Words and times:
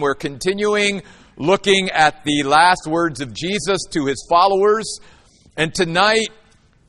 We're 0.00 0.14
continuing 0.14 1.02
looking 1.36 1.90
at 1.90 2.24
the 2.24 2.42
last 2.42 2.86
words 2.86 3.20
of 3.20 3.32
Jesus 3.32 3.78
to 3.90 4.06
his 4.06 4.26
followers. 4.28 5.00
And 5.56 5.74
tonight, 5.74 6.28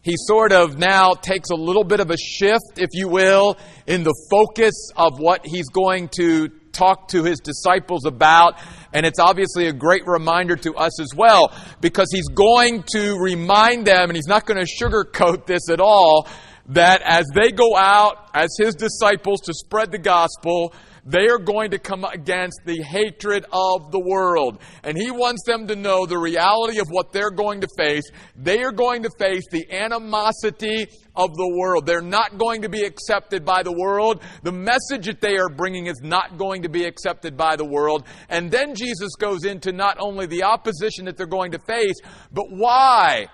he 0.01 0.15
sort 0.15 0.53
of 0.53 0.77
now 0.77 1.13
takes 1.13 1.49
a 1.49 1.55
little 1.55 1.83
bit 1.83 1.99
of 1.99 2.11
a 2.11 2.17
shift, 2.17 2.77
if 2.77 2.89
you 2.93 3.09
will, 3.09 3.57
in 3.85 4.03
the 4.03 4.15
focus 4.31 4.91
of 4.95 5.19
what 5.19 5.45
he's 5.45 5.67
going 5.69 6.09
to 6.15 6.49
talk 6.71 7.09
to 7.09 7.23
his 7.23 7.39
disciples 7.39 8.05
about. 8.05 8.59
And 8.93 9.05
it's 9.05 9.19
obviously 9.19 9.67
a 9.67 9.73
great 9.73 10.07
reminder 10.07 10.55
to 10.55 10.75
us 10.75 11.01
as 11.01 11.09
well, 11.15 11.53
because 11.81 12.07
he's 12.11 12.27
going 12.29 12.83
to 12.93 13.17
remind 13.19 13.85
them, 13.85 14.09
and 14.09 14.15
he's 14.15 14.27
not 14.27 14.45
going 14.45 14.63
to 14.63 14.71
sugarcoat 14.81 15.45
this 15.45 15.69
at 15.69 15.81
all, 15.81 16.27
that 16.67 17.01
as 17.03 17.25
they 17.33 17.51
go 17.51 17.75
out 17.75 18.29
as 18.33 18.49
his 18.59 18.75
disciples 18.75 19.41
to 19.41 19.53
spread 19.53 19.91
the 19.91 19.97
gospel, 19.97 20.73
they 21.07 21.29
are 21.29 21.39
going 21.39 21.71
to 21.71 21.79
come 21.79 22.03
against 22.03 22.59
the 22.65 22.81
hatred 22.83 23.45
of 23.53 23.91
the 23.91 23.99
world. 23.99 24.59
And 24.83 24.97
he 24.97 25.09
wants 25.09 25.43
them 25.45 25.65
to 25.67 25.75
know 25.75 26.05
the 26.05 26.17
reality 26.17 26.79
of 26.79 26.87
what 26.89 27.13
they're 27.13 27.31
going 27.31 27.61
to 27.61 27.67
face. 27.77 28.03
They 28.35 28.61
are 28.61 28.73
going 28.73 29.03
to 29.03 29.09
face 29.17 29.45
the 29.49 29.71
animosity 29.71 30.87
of 31.15 31.33
the 31.33 31.55
world. 31.57 31.85
They're 31.85 32.01
not 32.01 32.37
going 32.37 32.61
to 32.63 32.69
be 32.69 32.83
accepted 32.83 33.45
by 33.45 33.63
the 33.63 33.71
world. 33.71 34.21
The 34.43 34.51
message 34.51 35.05
that 35.05 35.21
they 35.21 35.37
are 35.37 35.47
bringing 35.47 35.85
is 35.87 36.01
not 36.03 36.37
going 36.37 36.63
to 36.63 36.69
be 36.69 36.83
accepted 36.83 37.37
by 37.37 37.55
the 37.55 37.65
world. 37.65 38.05
And 38.27 38.51
then 38.51 38.75
Jesus 38.75 39.15
goes 39.17 39.45
into 39.45 39.71
not 39.71 39.97
only 40.01 40.25
the 40.25 40.43
opposition 40.43 41.05
that 41.05 41.15
they're 41.15 41.25
going 41.25 41.51
to 41.51 41.59
face, 41.59 41.95
but 42.33 42.47
why 42.49 43.27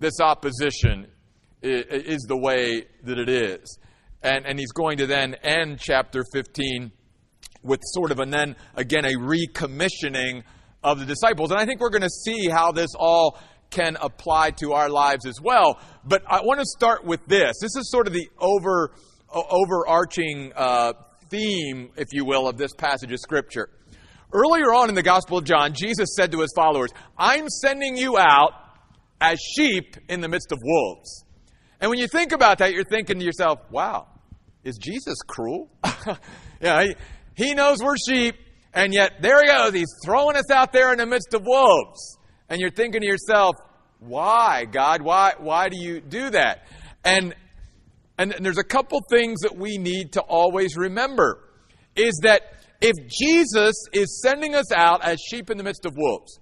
this 0.00 0.20
opposition 0.20 1.06
is 1.62 2.24
the 2.28 2.36
way 2.36 2.86
that 3.04 3.18
it 3.18 3.28
is. 3.28 3.78
And, 4.22 4.46
and 4.46 4.58
he's 4.58 4.72
going 4.72 4.98
to 4.98 5.06
then 5.06 5.34
end 5.42 5.78
chapter 5.80 6.24
15 6.32 6.90
with 7.62 7.80
sort 7.84 8.10
of, 8.10 8.18
and 8.18 8.32
then 8.32 8.56
again, 8.74 9.04
a 9.04 9.14
recommissioning 9.14 10.42
of 10.82 10.98
the 10.98 11.06
disciples. 11.06 11.50
And 11.50 11.60
I 11.60 11.66
think 11.66 11.80
we're 11.80 11.90
going 11.90 12.02
to 12.02 12.10
see 12.10 12.48
how 12.48 12.72
this 12.72 12.90
all 12.98 13.38
can 13.70 13.96
apply 14.00 14.50
to 14.52 14.72
our 14.72 14.88
lives 14.88 15.26
as 15.26 15.40
well. 15.40 15.78
But 16.04 16.22
I 16.26 16.40
want 16.42 16.60
to 16.60 16.66
start 16.66 17.04
with 17.04 17.24
this. 17.26 17.58
This 17.60 17.76
is 17.76 17.90
sort 17.90 18.06
of 18.06 18.12
the 18.12 18.28
over, 18.38 18.92
overarching 19.30 20.52
uh, 20.56 20.94
theme, 21.28 21.90
if 21.96 22.08
you 22.12 22.24
will, 22.24 22.48
of 22.48 22.56
this 22.56 22.72
passage 22.74 23.12
of 23.12 23.20
Scripture. 23.20 23.68
Earlier 24.32 24.74
on 24.74 24.88
in 24.88 24.94
the 24.94 25.02
Gospel 25.02 25.38
of 25.38 25.44
John, 25.44 25.72
Jesus 25.74 26.10
said 26.14 26.32
to 26.32 26.40
his 26.40 26.52
followers, 26.54 26.90
I'm 27.16 27.48
sending 27.48 27.96
you 27.96 28.18
out 28.18 28.52
as 29.20 29.38
sheep 29.40 29.96
in 30.08 30.20
the 30.20 30.28
midst 30.28 30.52
of 30.52 30.58
wolves. 30.62 31.24
And 31.80 31.90
when 31.90 31.98
you 31.98 32.08
think 32.08 32.32
about 32.32 32.58
that, 32.58 32.72
you're 32.72 32.84
thinking 32.84 33.18
to 33.18 33.24
yourself, 33.24 33.60
wow, 33.70 34.08
is 34.64 34.76
Jesus 34.78 35.16
cruel? 35.26 35.70
yeah, 36.60 36.84
he, 36.84 36.94
he 37.34 37.54
knows 37.54 37.82
we're 37.82 37.96
sheep, 37.96 38.36
and 38.74 38.92
yet 38.92 39.22
there 39.22 39.40
he 39.42 39.48
goes. 39.48 39.72
He's 39.72 39.94
throwing 40.04 40.36
us 40.36 40.50
out 40.50 40.72
there 40.72 40.92
in 40.92 40.98
the 40.98 41.06
midst 41.06 41.34
of 41.34 41.42
wolves. 41.44 42.18
And 42.48 42.60
you're 42.60 42.70
thinking 42.70 43.02
to 43.02 43.06
yourself, 43.06 43.56
why, 44.00 44.64
God? 44.64 45.02
Why, 45.02 45.34
why 45.38 45.68
do 45.68 45.78
you 45.78 46.00
do 46.00 46.30
that? 46.30 46.66
And, 47.04 47.34
and 48.18 48.34
there's 48.40 48.58
a 48.58 48.64
couple 48.64 49.00
things 49.10 49.40
that 49.40 49.56
we 49.56 49.78
need 49.78 50.12
to 50.12 50.20
always 50.20 50.76
remember 50.76 51.44
is 51.94 52.20
that 52.22 52.42
if 52.80 52.94
Jesus 53.08 53.74
is 53.92 54.20
sending 54.22 54.54
us 54.54 54.72
out 54.72 55.04
as 55.04 55.18
sheep 55.20 55.50
in 55.50 55.58
the 55.58 55.64
midst 55.64 55.84
of 55.84 55.94
wolves, 55.96 56.38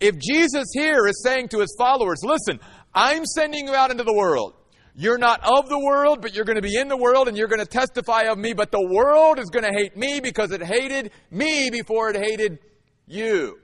if 0.00 0.18
Jesus 0.18 0.66
here 0.72 1.06
is 1.06 1.22
saying 1.22 1.48
to 1.48 1.60
his 1.60 1.74
followers, 1.78 2.20
listen, 2.22 2.58
I'm 2.94 3.24
sending 3.26 3.66
you 3.66 3.74
out 3.74 3.90
into 3.90 4.04
the 4.04 4.14
world. 4.14 4.54
You're 4.96 5.18
not 5.18 5.40
of 5.42 5.68
the 5.68 5.78
world, 5.78 6.20
but 6.22 6.34
you're 6.34 6.44
going 6.44 6.56
to 6.56 6.62
be 6.62 6.76
in 6.76 6.88
the 6.88 6.96
world 6.96 7.26
and 7.26 7.36
you're 7.36 7.48
going 7.48 7.60
to 7.60 7.66
testify 7.66 8.22
of 8.22 8.38
me. 8.38 8.52
But 8.52 8.70
the 8.70 8.86
world 8.88 9.40
is 9.40 9.50
going 9.50 9.64
to 9.64 9.76
hate 9.76 9.96
me 9.96 10.20
because 10.20 10.52
it 10.52 10.62
hated 10.62 11.10
me 11.30 11.68
before 11.70 12.10
it 12.10 12.16
hated 12.16 12.60
you. 13.06 13.58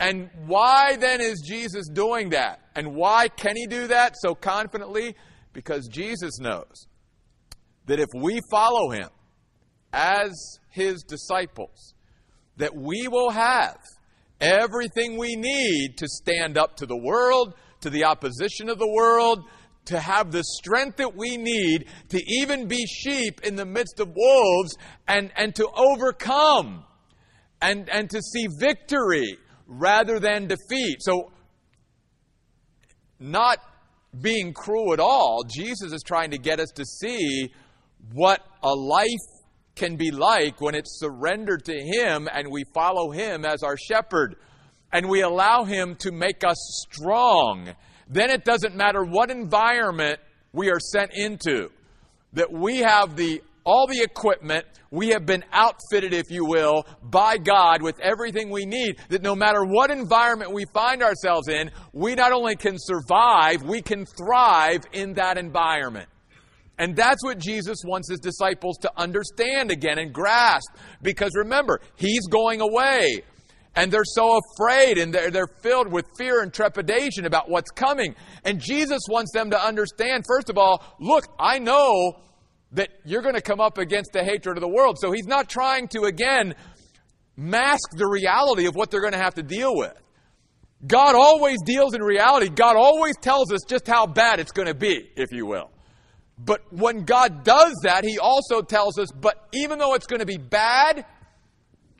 And 0.00 0.28
why 0.46 0.96
then 0.96 1.20
is 1.20 1.42
Jesus 1.46 1.88
doing 1.88 2.30
that? 2.30 2.60
And 2.74 2.94
why 2.94 3.28
can 3.28 3.56
he 3.56 3.66
do 3.66 3.86
that 3.86 4.16
so 4.18 4.34
confidently? 4.34 5.14
Because 5.52 5.88
Jesus 5.88 6.38
knows 6.38 6.86
that 7.86 8.00
if 8.00 8.08
we 8.14 8.40
follow 8.50 8.90
him 8.90 9.08
as 9.92 10.58
his 10.70 11.02
disciples, 11.04 11.94
that 12.56 12.74
we 12.74 13.08
will 13.08 13.30
have 13.30 13.78
everything 14.40 15.16
we 15.16 15.36
need 15.36 15.96
to 15.96 16.06
stand 16.08 16.58
up 16.58 16.76
to 16.76 16.86
the 16.86 16.96
world, 16.96 17.54
to 17.80 17.90
the 17.90 18.04
opposition 18.04 18.68
of 18.68 18.78
the 18.78 18.90
world, 18.90 19.44
to 19.86 19.98
have 19.98 20.32
the 20.32 20.44
strength 20.44 20.98
that 20.98 21.16
we 21.16 21.36
need 21.36 21.86
to 22.10 22.20
even 22.26 22.68
be 22.68 22.84
sheep 22.86 23.40
in 23.42 23.56
the 23.56 23.64
midst 23.64 24.00
of 24.00 24.12
wolves 24.14 24.76
and, 25.08 25.32
and 25.36 25.54
to 25.54 25.68
overcome 25.68 26.84
and, 27.60 27.88
and 27.88 28.10
to 28.10 28.20
see 28.20 28.46
victory 28.58 29.38
rather 29.66 30.20
than 30.20 30.46
defeat. 30.46 30.98
So, 31.00 31.32
not 33.18 33.58
being 34.20 34.52
cruel 34.52 34.92
at 34.92 35.00
all, 35.00 35.42
Jesus 35.44 35.92
is 35.92 36.02
trying 36.02 36.30
to 36.30 36.38
get 36.38 36.60
us 36.60 36.70
to 36.72 36.84
see 36.84 37.52
what 38.12 38.40
a 38.62 38.74
life 38.74 39.06
can 39.74 39.96
be 39.96 40.10
like 40.10 40.60
when 40.60 40.74
it's 40.74 40.98
surrendered 40.98 41.64
to 41.66 41.74
Him 41.74 42.28
and 42.32 42.50
we 42.50 42.64
follow 42.74 43.10
Him 43.10 43.44
as 43.44 43.62
our 43.62 43.76
shepherd 43.76 44.36
and 44.92 45.08
we 45.08 45.22
allow 45.22 45.64
Him 45.64 45.96
to 45.96 46.12
make 46.12 46.44
us 46.44 46.86
strong 46.88 47.74
then 48.08 48.30
it 48.30 48.44
doesn't 48.44 48.74
matter 48.74 49.04
what 49.04 49.30
environment 49.30 50.20
we 50.52 50.70
are 50.70 50.80
sent 50.80 51.10
into, 51.14 51.70
that 52.32 52.52
we 52.52 52.78
have 52.78 53.16
the 53.16 53.42
all 53.66 53.88
the 53.88 54.00
equipment, 54.00 54.64
we 54.92 55.08
have 55.08 55.26
been 55.26 55.44
outfitted, 55.52 56.14
if 56.14 56.30
you 56.30 56.44
will, 56.44 56.86
by 57.02 57.36
God 57.36 57.82
with 57.82 57.98
everything 57.98 58.48
we 58.48 58.64
need, 58.64 59.00
that 59.08 59.22
no 59.22 59.34
matter 59.34 59.64
what 59.64 59.90
environment 59.90 60.52
we 60.52 60.64
find 60.72 61.02
ourselves 61.02 61.48
in, 61.48 61.72
we 61.92 62.14
not 62.14 62.30
only 62.30 62.54
can 62.54 62.76
survive, 62.78 63.64
we 63.64 63.82
can 63.82 64.06
thrive 64.06 64.82
in 64.92 65.14
that 65.14 65.36
environment. 65.36 66.08
And 66.78 66.94
that's 66.94 67.24
what 67.24 67.38
Jesus 67.38 67.78
wants 67.84 68.08
his 68.08 68.20
disciples 68.20 68.76
to 68.82 68.90
understand 68.96 69.72
again 69.72 69.98
and 69.98 70.12
grasp. 70.12 70.70
Because 71.02 71.32
remember, 71.34 71.80
he's 71.96 72.26
going 72.28 72.60
away 72.60 73.22
and 73.76 73.92
they're 73.92 74.04
so 74.04 74.38
afraid 74.38 74.96
and 74.96 75.12
they're, 75.12 75.30
they're 75.30 75.50
filled 75.62 75.92
with 75.92 76.06
fear 76.18 76.42
and 76.42 76.52
trepidation 76.52 77.26
about 77.26 77.50
what's 77.50 77.70
coming. 77.70 78.16
And 78.44 78.58
Jesus 78.58 79.02
wants 79.08 79.32
them 79.32 79.50
to 79.50 79.62
understand, 79.62 80.24
first 80.26 80.48
of 80.48 80.56
all, 80.56 80.82
look, 80.98 81.24
I 81.38 81.58
know 81.58 82.16
that 82.72 82.88
you're 83.04 83.22
going 83.22 83.34
to 83.34 83.42
come 83.42 83.60
up 83.60 83.78
against 83.78 84.12
the 84.12 84.24
hatred 84.24 84.56
of 84.56 84.62
the 84.62 84.68
world. 84.68 84.98
So 84.98 85.12
he's 85.12 85.26
not 85.26 85.48
trying 85.48 85.88
to, 85.88 86.04
again, 86.04 86.54
mask 87.36 87.90
the 87.92 88.08
reality 88.08 88.66
of 88.66 88.74
what 88.74 88.90
they're 88.90 89.02
going 89.02 89.12
to 89.12 89.18
have 89.18 89.34
to 89.34 89.42
deal 89.42 89.76
with. 89.76 89.92
God 90.86 91.14
always 91.14 91.58
deals 91.64 91.94
in 91.94 92.02
reality. 92.02 92.48
God 92.48 92.76
always 92.76 93.16
tells 93.18 93.52
us 93.52 93.60
just 93.68 93.86
how 93.86 94.06
bad 94.06 94.40
it's 94.40 94.52
going 94.52 94.68
to 94.68 94.74
be, 94.74 95.10
if 95.16 95.32
you 95.32 95.46
will. 95.46 95.70
But 96.38 96.60
when 96.70 97.04
God 97.04 97.44
does 97.44 97.74
that, 97.82 98.04
He 98.04 98.18
also 98.18 98.62
tells 98.62 98.98
us, 98.98 99.10
but 99.10 99.48
even 99.52 99.78
though 99.78 99.94
it's 99.94 100.06
going 100.06 100.20
to 100.20 100.26
be 100.26 100.36
bad, 100.36 101.06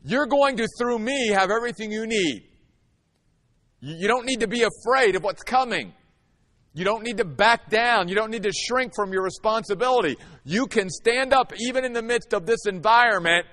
you're 0.07 0.27
going 0.27 0.57
to, 0.59 0.69
through 0.79 1.01
me, 1.01 1.31
have 1.31 1.51
everything 1.51 1.91
you 1.91 2.07
need. 2.07 2.45
You 3.81 4.07
don't 4.07 4.25
need 4.25 4.41
to 4.41 4.47
be 4.47 4.63
afraid 4.63 5.17
of 5.17 5.25
what's 5.25 5.43
coming. 5.43 5.93
You 6.75 6.85
don't 6.85 7.03
need 7.03 7.17
to 7.17 7.25
back 7.25 7.71
down. 7.71 8.07
You 8.07 8.15
don't 8.15 8.31
need 8.31 8.45
to 8.45 8.53
shrink 8.53 8.93
from 8.95 9.13
your 9.13 9.23
responsibility. 9.23 10.17
You 10.45 10.69
can 10.69 10.91
stand 10.91 11.33
up 11.33 11.53
even 11.59 11.85
in 11.85 11.93
the 11.93 12.03
midst 12.03 12.35
of 12.35 12.47
this 12.47 12.67
environment 12.67 13.47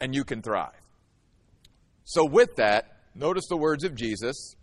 and 0.00 0.12
you 0.14 0.24
can 0.24 0.42
thrive. 0.42 0.72
So, 2.02 2.24
with 2.24 2.56
that, 2.56 3.02
notice 3.14 3.46
the 3.48 3.56
words 3.56 3.84
of 3.84 3.94
Jesus 3.94 4.56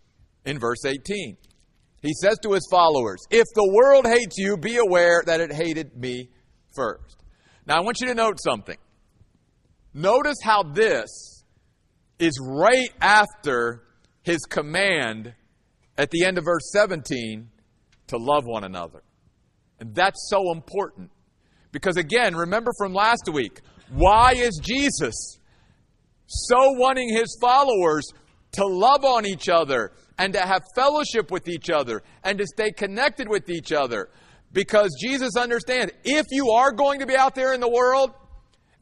in 0.44 0.58
verse 0.58 0.84
18. 0.84 1.36
He 2.02 2.12
says 2.20 2.38
to 2.42 2.52
his 2.52 2.66
followers, 2.70 3.20
If 3.30 3.46
the 3.54 3.72
world 3.72 4.06
hates 4.06 4.36
you, 4.36 4.58
be 4.58 4.76
aware 4.76 5.22
that 5.24 5.40
it 5.40 5.50
hated 5.52 5.96
me 5.96 6.28
first. 6.74 7.22
Now, 7.66 7.76
I 7.76 7.80
want 7.80 8.00
you 8.00 8.08
to 8.08 8.14
note 8.14 8.38
something. 8.38 8.76
Notice 9.94 10.38
how 10.42 10.64
this 10.64 11.44
is 12.18 12.38
right 12.42 12.90
after 13.00 13.84
his 14.22 14.40
command 14.40 15.34
at 15.96 16.10
the 16.10 16.24
end 16.24 16.36
of 16.36 16.44
verse 16.44 16.70
17 16.72 17.48
to 18.08 18.16
love 18.16 18.44
one 18.44 18.64
another. 18.64 19.02
And 19.78 19.94
that's 19.94 20.28
so 20.28 20.50
important. 20.52 21.10
Because 21.70 21.96
again, 21.96 22.34
remember 22.34 22.72
from 22.76 22.92
last 22.92 23.28
week, 23.32 23.60
why 23.90 24.32
is 24.36 24.60
Jesus 24.62 25.38
so 26.26 26.72
wanting 26.72 27.08
his 27.14 27.36
followers 27.40 28.08
to 28.52 28.66
love 28.66 29.04
on 29.04 29.26
each 29.26 29.48
other 29.48 29.92
and 30.18 30.32
to 30.32 30.40
have 30.40 30.62
fellowship 30.74 31.30
with 31.30 31.48
each 31.48 31.70
other 31.70 32.02
and 32.22 32.38
to 32.38 32.46
stay 32.46 32.72
connected 32.72 33.28
with 33.28 33.48
each 33.48 33.72
other? 33.72 34.08
Because 34.52 34.90
Jesus 35.00 35.36
understands 35.36 35.92
if 36.04 36.26
you 36.30 36.50
are 36.50 36.72
going 36.72 37.00
to 37.00 37.06
be 37.06 37.16
out 37.16 37.34
there 37.34 37.52
in 37.52 37.60
the 37.60 37.68
world, 37.68 38.10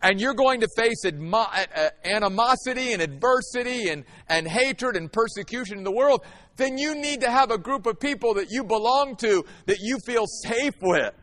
and 0.02 0.20
you're 0.20 0.34
going 0.34 0.60
to 0.60 0.68
face 0.76 1.04
uh, 1.04 1.10
uh, 1.32 1.88
animosity 2.04 2.92
and 2.92 3.00
adversity 3.00 3.88
and, 3.88 4.04
and 4.28 4.48
hatred 4.48 4.96
and 4.96 5.12
persecution 5.12 5.78
in 5.78 5.84
the 5.84 5.92
world, 5.92 6.24
then 6.56 6.76
you 6.76 6.94
need 6.94 7.20
to 7.20 7.30
have 7.30 7.50
a 7.50 7.58
group 7.58 7.86
of 7.86 7.98
people 8.00 8.34
that 8.34 8.50
you 8.50 8.64
belong 8.64 9.16
to, 9.16 9.44
that 9.66 9.78
you 9.80 9.98
feel 10.04 10.26
safe 10.26 10.74
with, 10.82 11.14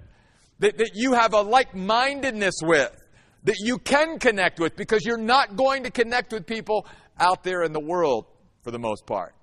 that, 0.59 0.77
that 0.77 0.91
you 0.95 1.13
have 1.13 1.33
a 1.33 1.41
like 1.41 1.75
mindedness 1.75 2.55
with, 2.63 2.95
that 3.43 3.57
you 3.59 3.77
can 3.77 4.17
connect 4.17 4.59
with 4.59 4.75
because 4.75 5.05
you're 5.05 5.17
not 5.17 5.55
going 5.55 5.83
to 5.83 5.91
connect 5.91 6.31
with 6.31 6.45
people 6.45 6.87
out 7.19 7.43
there 7.43 7.63
in 7.63 7.73
the 7.73 7.79
world 7.79 8.25
for 8.63 8.71
the 8.71 8.79
most 8.79 9.05
part. 9.05 9.35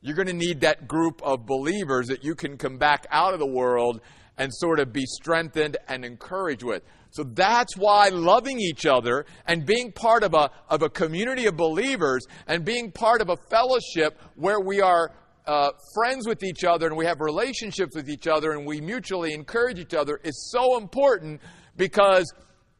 You're 0.00 0.16
going 0.16 0.28
to 0.28 0.34
need 0.34 0.60
that 0.60 0.88
group 0.88 1.22
of 1.22 1.46
believers 1.46 2.08
that 2.08 2.24
you 2.24 2.34
can 2.34 2.58
come 2.58 2.76
back 2.76 3.06
out 3.10 3.32
of 3.32 3.40
the 3.40 3.46
world 3.46 4.00
and 4.36 4.52
sort 4.52 4.80
of 4.80 4.92
be 4.92 5.04
strengthened 5.06 5.76
and 5.88 6.04
encouraged 6.04 6.62
with. 6.62 6.82
So 7.14 7.22
that's 7.22 7.76
why 7.76 8.08
loving 8.08 8.58
each 8.58 8.86
other 8.86 9.24
and 9.46 9.64
being 9.64 9.92
part 9.92 10.24
of 10.24 10.34
a, 10.34 10.50
of 10.68 10.82
a 10.82 10.90
community 10.90 11.46
of 11.46 11.56
believers 11.56 12.26
and 12.48 12.64
being 12.64 12.90
part 12.90 13.20
of 13.20 13.28
a 13.28 13.36
fellowship 13.48 14.20
where 14.34 14.58
we 14.58 14.80
are 14.80 15.12
uh, 15.46 15.70
friends 15.94 16.26
with 16.26 16.42
each 16.42 16.64
other 16.64 16.88
and 16.88 16.96
we 16.96 17.06
have 17.06 17.20
relationships 17.20 17.94
with 17.94 18.10
each 18.10 18.26
other 18.26 18.50
and 18.50 18.66
we 18.66 18.80
mutually 18.80 19.32
encourage 19.32 19.78
each 19.78 19.94
other 19.94 20.18
is 20.24 20.50
so 20.50 20.76
important 20.76 21.40
because 21.76 22.34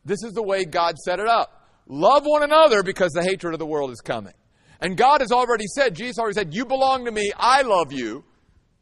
this 0.05 0.25
is 0.25 0.33
the 0.33 0.43
way 0.43 0.65
God 0.65 0.99
set 0.99 1.21
it 1.21 1.29
up. 1.29 1.69
Love 1.87 2.25
one 2.27 2.43
another 2.43 2.83
because 2.83 3.13
the 3.13 3.23
hatred 3.23 3.53
of 3.53 3.61
the 3.61 3.67
world 3.67 3.93
is 3.93 4.01
coming. 4.01 4.35
And 4.81 4.97
God 4.97 5.21
has 5.21 5.31
already 5.31 5.67
said, 5.77 5.95
Jesus 5.95 6.19
already 6.19 6.35
said, 6.35 6.53
You 6.53 6.65
belong 6.65 7.05
to 7.05 7.13
me, 7.13 7.31
I 7.37 7.63
love 7.63 7.93
you. 7.93 8.25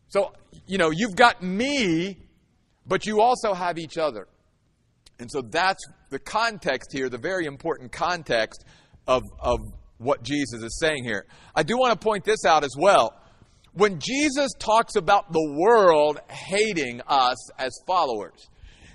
So, 0.09 0.33
you 0.67 0.79
know, 0.79 0.89
you've 0.89 1.15
got 1.15 1.43
me, 1.43 2.17
but 2.87 3.05
you 3.05 3.21
also 3.21 3.53
have 3.53 3.79
each 3.79 3.99
other. 3.99 4.29
And 5.23 5.31
so 5.31 5.41
that's 5.41 5.83
the 6.11 6.19
context 6.19 6.91
here, 6.93 7.09
the 7.09 7.17
very 7.17 7.47
important 7.47 7.93
context 7.93 8.65
of, 9.07 9.23
of 9.41 9.61
what 9.99 10.23
Jesus 10.23 10.63
is 10.63 10.79
saying 10.81 11.05
here. 11.05 11.27
I 11.55 11.63
do 11.63 11.79
want 11.79 11.99
to 11.99 12.05
point 12.05 12.25
this 12.25 12.45
out 12.45 12.65
as 12.65 12.75
well. 12.77 13.17
When 13.73 14.01
Jesus 14.01 14.51
talks 14.59 14.97
about 14.97 15.33
the 15.33 15.57
world 15.57 16.19
hating 16.29 17.01
us 17.07 17.51
as 17.59 17.73
followers, 17.87 18.49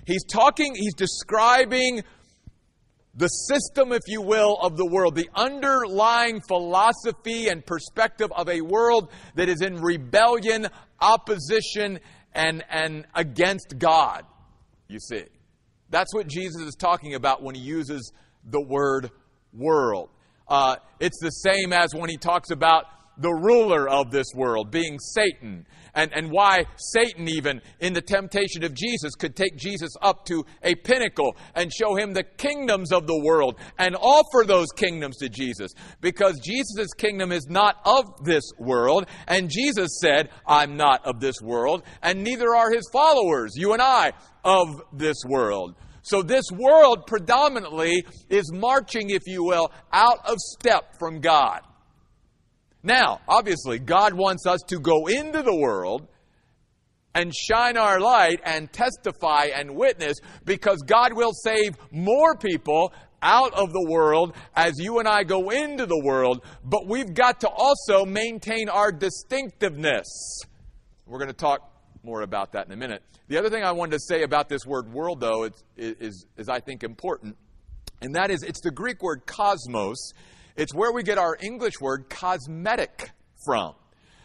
he's 0.06 0.22
talking, 0.24 0.74
he's 0.74 0.94
describing 0.94 2.02
the 3.14 3.28
system, 3.28 3.92
if 3.92 4.02
you 4.06 4.20
will, 4.20 4.58
of 4.62 4.76
the 4.76 4.86
world, 4.86 5.16
the 5.16 5.30
underlying 5.34 6.40
philosophy 6.46 7.48
and 7.48 7.64
perspective 7.64 8.30
of 8.36 8.48
a 8.48 8.60
world 8.60 9.10
that 9.34 9.48
is 9.48 9.62
in 9.62 9.76
rebellion, 9.76 10.68
opposition, 11.00 11.98
and, 12.34 12.62
and 12.70 13.06
against 13.14 13.78
God, 13.78 14.24
you 14.88 15.00
see. 15.00 15.24
That's 15.90 16.14
what 16.14 16.26
Jesus 16.26 16.62
is 16.62 16.74
talking 16.74 17.14
about 17.14 17.42
when 17.42 17.54
he 17.54 17.60
uses 17.60 18.12
the 18.44 18.60
word 18.60 19.10
world. 19.52 20.10
Uh, 20.46 20.76
it's 21.00 21.18
the 21.20 21.30
same 21.30 21.72
as 21.72 21.94
when 21.94 22.10
he 22.10 22.16
talks 22.16 22.50
about 22.50 22.84
the 23.18 23.32
ruler 23.32 23.88
of 23.88 24.10
this 24.10 24.26
world, 24.34 24.70
being 24.70 24.98
Satan, 24.98 25.66
and, 25.94 26.12
and 26.12 26.30
why 26.30 26.64
Satan, 26.76 27.28
even 27.28 27.60
in 27.80 27.92
the 27.92 28.00
temptation 28.00 28.62
of 28.62 28.74
Jesus, 28.74 29.14
could 29.14 29.34
take 29.34 29.56
Jesus 29.56 29.90
up 30.00 30.24
to 30.26 30.44
a 30.62 30.74
pinnacle 30.76 31.36
and 31.54 31.72
show 31.72 31.96
him 31.96 32.12
the 32.12 32.22
kingdoms 32.22 32.92
of 32.92 33.06
the 33.06 33.20
world 33.20 33.58
and 33.78 33.96
offer 33.96 34.44
those 34.46 34.68
kingdoms 34.76 35.16
to 35.18 35.28
Jesus. 35.28 35.72
Because 36.00 36.38
Jesus' 36.38 36.92
kingdom 36.96 37.32
is 37.32 37.46
not 37.48 37.76
of 37.84 38.24
this 38.24 38.44
world, 38.58 39.06
and 39.26 39.50
Jesus 39.50 39.98
said, 40.00 40.30
I'm 40.46 40.76
not 40.76 41.04
of 41.04 41.20
this 41.20 41.40
world, 41.42 41.82
and 42.02 42.22
neither 42.22 42.54
are 42.54 42.70
his 42.70 42.88
followers, 42.92 43.54
you 43.56 43.72
and 43.72 43.82
I, 43.82 44.12
of 44.44 44.82
this 44.92 45.16
world. 45.28 45.74
So 46.02 46.22
this 46.22 46.44
world 46.52 47.06
predominantly 47.06 48.04
is 48.30 48.50
marching, 48.52 49.10
if 49.10 49.22
you 49.26 49.44
will, 49.44 49.70
out 49.92 50.26
of 50.26 50.36
step 50.38 50.94
from 50.98 51.20
God. 51.20 51.60
Now, 52.88 53.20
obviously, 53.28 53.78
God 53.78 54.14
wants 54.14 54.46
us 54.46 54.62
to 54.68 54.78
go 54.78 55.08
into 55.08 55.42
the 55.42 55.54
world 55.54 56.08
and 57.14 57.34
shine 57.34 57.76
our 57.76 58.00
light 58.00 58.40
and 58.42 58.72
testify 58.72 59.50
and 59.54 59.76
witness 59.76 60.16
because 60.46 60.78
God 60.86 61.12
will 61.12 61.32
save 61.34 61.76
more 61.90 62.34
people 62.34 62.94
out 63.20 63.52
of 63.52 63.74
the 63.74 63.86
world 63.90 64.34
as 64.56 64.72
you 64.78 65.00
and 65.00 65.06
I 65.06 65.24
go 65.24 65.50
into 65.50 65.84
the 65.84 66.00
world, 66.02 66.42
but 66.64 66.86
we've 66.86 67.12
got 67.12 67.40
to 67.40 67.50
also 67.50 68.06
maintain 68.06 68.70
our 68.70 68.90
distinctiveness. 68.90 70.40
We're 71.04 71.18
going 71.18 71.28
to 71.28 71.34
talk 71.34 71.70
more 72.02 72.22
about 72.22 72.52
that 72.52 72.68
in 72.68 72.72
a 72.72 72.76
minute. 72.76 73.02
The 73.26 73.36
other 73.36 73.50
thing 73.50 73.64
I 73.64 73.72
wanted 73.72 73.98
to 73.98 74.00
say 74.00 74.22
about 74.22 74.48
this 74.48 74.64
word 74.64 74.90
world, 74.90 75.20
though, 75.20 75.44
is, 75.44 75.52
is, 75.76 76.26
is 76.38 76.48
I 76.48 76.60
think 76.60 76.84
important, 76.84 77.36
and 78.00 78.14
that 78.14 78.30
is 78.30 78.42
it's 78.42 78.62
the 78.62 78.70
Greek 78.70 79.02
word 79.02 79.26
cosmos. 79.26 80.14
It's 80.58 80.74
where 80.74 80.92
we 80.92 81.04
get 81.04 81.18
our 81.18 81.36
English 81.40 81.80
word 81.80 82.10
cosmetic 82.10 83.12
from. 83.46 83.74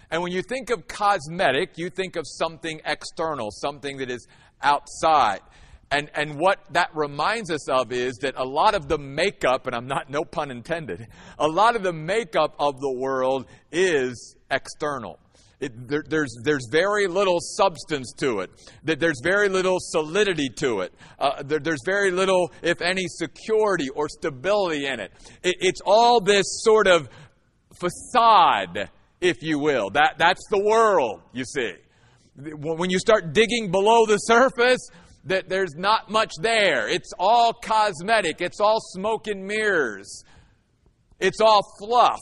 And 0.09 0.23
when 0.23 0.31
you 0.31 0.41
think 0.41 0.71
of 0.71 0.87
cosmetic, 0.87 1.77
you 1.77 1.91
think 1.91 2.15
of 2.15 2.25
something 2.27 2.81
external, 2.85 3.51
something 3.51 3.97
that 3.97 4.09
is 4.09 4.27
outside. 4.59 5.41
And, 5.91 6.09
and 6.15 6.39
what 6.39 6.57
that 6.71 6.89
reminds 6.95 7.51
us 7.51 7.69
of 7.69 7.91
is 7.91 8.15
that 8.21 8.33
a 8.35 8.43
lot 8.43 8.73
of 8.73 8.87
the 8.87 8.97
makeup, 8.97 9.67
and 9.67 9.75
I'm 9.75 9.85
not, 9.85 10.09
no 10.09 10.23
pun 10.23 10.49
intended, 10.49 11.07
a 11.37 11.47
lot 11.47 11.75
of 11.75 11.83
the 11.83 11.93
makeup 11.93 12.55
of 12.57 12.79
the 12.79 12.91
world 12.91 13.45
is 13.71 14.35
external. 14.49 15.19
It, 15.63 15.87
there, 15.87 16.03
there's, 16.05 16.35
there's 16.43 16.67
very 16.69 17.07
little 17.07 17.39
substance 17.39 18.11
to 18.17 18.41
it. 18.41 18.51
There's 18.83 19.21
very 19.23 19.47
little 19.47 19.77
solidity 19.79 20.49
to 20.57 20.81
it. 20.81 20.93
Uh, 21.17 21.41
there, 21.41 21.59
there's 21.59 21.83
very 21.85 22.11
little, 22.11 22.51
if 22.61 22.81
any, 22.81 23.05
security 23.07 23.87
or 23.95 24.09
stability 24.09 24.87
in 24.87 24.99
it. 24.99 25.13
it. 25.41 25.55
It's 25.61 25.79
all 25.85 26.19
this 26.19 26.43
sort 26.63 26.87
of 26.87 27.07
facade, 27.79 28.89
if 29.21 29.41
you 29.41 29.57
will. 29.57 29.89
That, 29.91 30.15
that's 30.17 30.45
the 30.49 30.61
world, 30.61 31.21
you 31.31 31.45
see. 31.45 31.75
When 32.35 32.89
you 32.89 32.99
start 32.99 33.31
digging 33.31 33.71
below 33.71 34.05
the 34.05 34.17
surface, 34.17 34.89
that 35.23 35.47
there's 35.47 35.75
not 35.77 36.11
much 36.11 36.33
there. 36.41 36.89
It's 36.89 37.13
all 37.17 37.53
cosmetic. 37.53 38.41
It's 38.41 38.59
all 38.59 38.79
smoke 38.81 39.27
and 39.27 39.45
mirrors. 39.45 40.25
It's 41.21 41.39
all 41.39 41.61
fluff. 41.79 42.19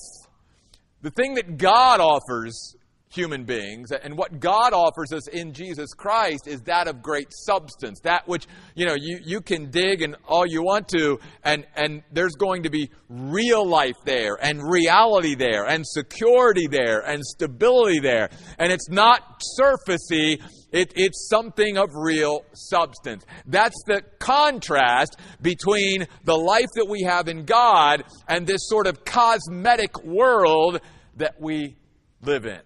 The 1.02 1.10
thing 1.10 1.34
that 1.34 1.58
God 1.58 2.00
offers 2.00 2.76
human 3.12 3.44
beings. 3.44 3.92
And 3.92 4.18
what 4.18 4.40
God 4.40 4.74
offers 4.74 5.12
us 5.14 5.28
in 5.28 5.54
Jesus 5.54 5.94
Christ 5.94 6.48
is 6.48 6.62
that 6.62 6.88
of 6.88 7.02
great 7.02 7.28
substance. 7.32 8.00
That 8.04 8.28
which, 8.28 8.48
you 8.74 8.86
know, 8.86 8.96
you, 8.96 9.20
you 9.24 9.42
can 9.42 9.70
dig 9.70 10.02
and 10.02 10.16
all 10.28 10.46
you 10.46 10.64
want 10.64 10.88
to, 10.90 11.20
and, 11.44 11.66
and 11.76 12.04
there's 12.12 12.36
going 12.36 12.64
to 12.64 12.70
be 12.70 12.90
real 13.10 13.66
life 13.66 13.98
there, 14.06 14.38
and 14.42 14.62
reality 14.64 15.36
there, 15.36 15.66
and 15.66 15.86
security 15.86 16.68
there, 16.68 17.02
and 17.02 17.24
stability 17.24 18.00
there. 18.00 18.30
And 18.58 18.72
it's 18.72 18.90
not 18.90 19.42
surfacey, 19.60 20.42
it, 20.72 20.94
it's 20.96 21.28
something 21.30 21.78
of 21.78 21.90
real 21.94 22.46
substance. 22.54 23.26
That's 23.46 23.82
the 23.86 24.04
contrast 24.20 25.18
between 25.42 26.08
the 26.24 26.38
life 26.38 26.70
that 26.76 26.88
we 26.88 27.04
have 27.04 27.28
in 27.28 27.44
God 27.44 28.04
and 28.28 28.48
this 28.48 28.62
sort 28.70 28.88
of 28.88 29.04
cosmetic 29.04 30.02
world 30.04 30.80
that 31.18 31.42
we 31.42 31.76
live 32.22 32.46
in. 32.46 32.62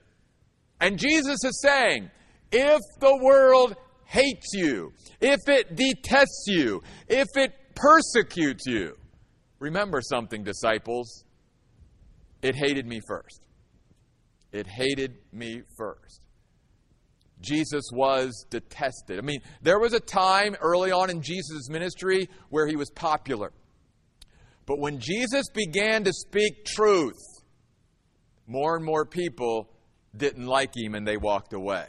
And 0.80 1.00
Jesus 1.00 1.44
is 1.44 1.62
saying, 1.62 2.10
if 2.52 2.82
the 3.00 3.18
world 3.22 3.76
hates 4.06 4.54
you, 4.54 4.94
if 5.22 5.40
it 5.48 5.76
detests 5.76 6.46
you, 6.48 6.82
if 7.08 7.28
it 7.36 7.52
persecutes 7.76 8.66
you, 8.66 8.96
remember 9.60 10.02
something, 10.02 10.44
disciples. 10.44 11.24
It 12.42 12.56
hated 12.56 12.86
me 12.86 13.00
first. 13.08 13.42
It 14.52 14.68
hated 14.68 15.18
me 15.34 15.64
first. 15.78 16.22
Jesus 17.42 17.84
was 17.92 18.46
detested. 18.50 19.20
I 19.20 19.22
mean, 19.22 19.42
there 19.62 19.80
was 19.80 19.94
a 19.94 20.00
time 20.00 20.56
early 20.62 20.92
on 20.92 21.10
in 21.10 21.22
Jesus' 21.22 21.70
ministry 21.70 22.30
where 22.50 22.68
he 22.68 22.76
was 22.76 22.90
popular. 22.92 23.52
But 24.66 24.80
when 24.80 25.00
Jesus 25.00 25.46
began 25.54 26.04
to 26.06 26.14
speak 26.14 26.66
truth, 26.66 27.22
more 28.48 28.76
and 28.76 28.86
more 28.86 29.06
people 29.06 29.70
didn't 30.18 30.46
like 30.46 30.76
him 30.76 30.96
and 30.96 31.08
they 31.08 31.18
walked 31.18 31.54
away. 31.54 31.86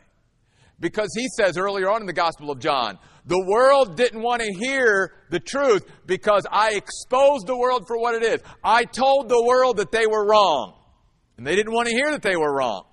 Because 0.79 1.09
he 1.17 1.27
says 1.37 1.57
earlier 1.57 1.91
on 1.91 2.03
in 2.03 2.07
the 2.07 2.13
Gospel 2.13 2.51
of 2.51 2.59
John, 2.59 2.99
the 3.25 3.43
world 3.49 3.97
didn't 3.97 4.23
want 4.23 4.43
to 4.43 4.53
hear 4.53 5.15
the 5.31 5.41
truth 5.41 5.85
because 6.05 6.47
I 6.51 6.75
exposed 6.75 7.47
the 7.47 7.57
world 7.57 7.85
for 7.87 7.99
what 7.99 8.15
it 8.15 8.23
is. 8.23 8.41
I 8.63 8.85
told 8.85 9.29
the 9.29 9.43
world 9.43 9.79
that 9.79 9.91
they 9.91 10.07
were 10.07 10.29
wrong. 10.29 10.75
And 11.39 11.47
they 11.47 11.57
didn't 11.57 11.73
want 11.73 11.89
to 11.89 11.95
hear 11.95 12.11
that 12.13 12.23
they 12.23 12.37
were 12.37 12.55
wrong. 12.55 12.85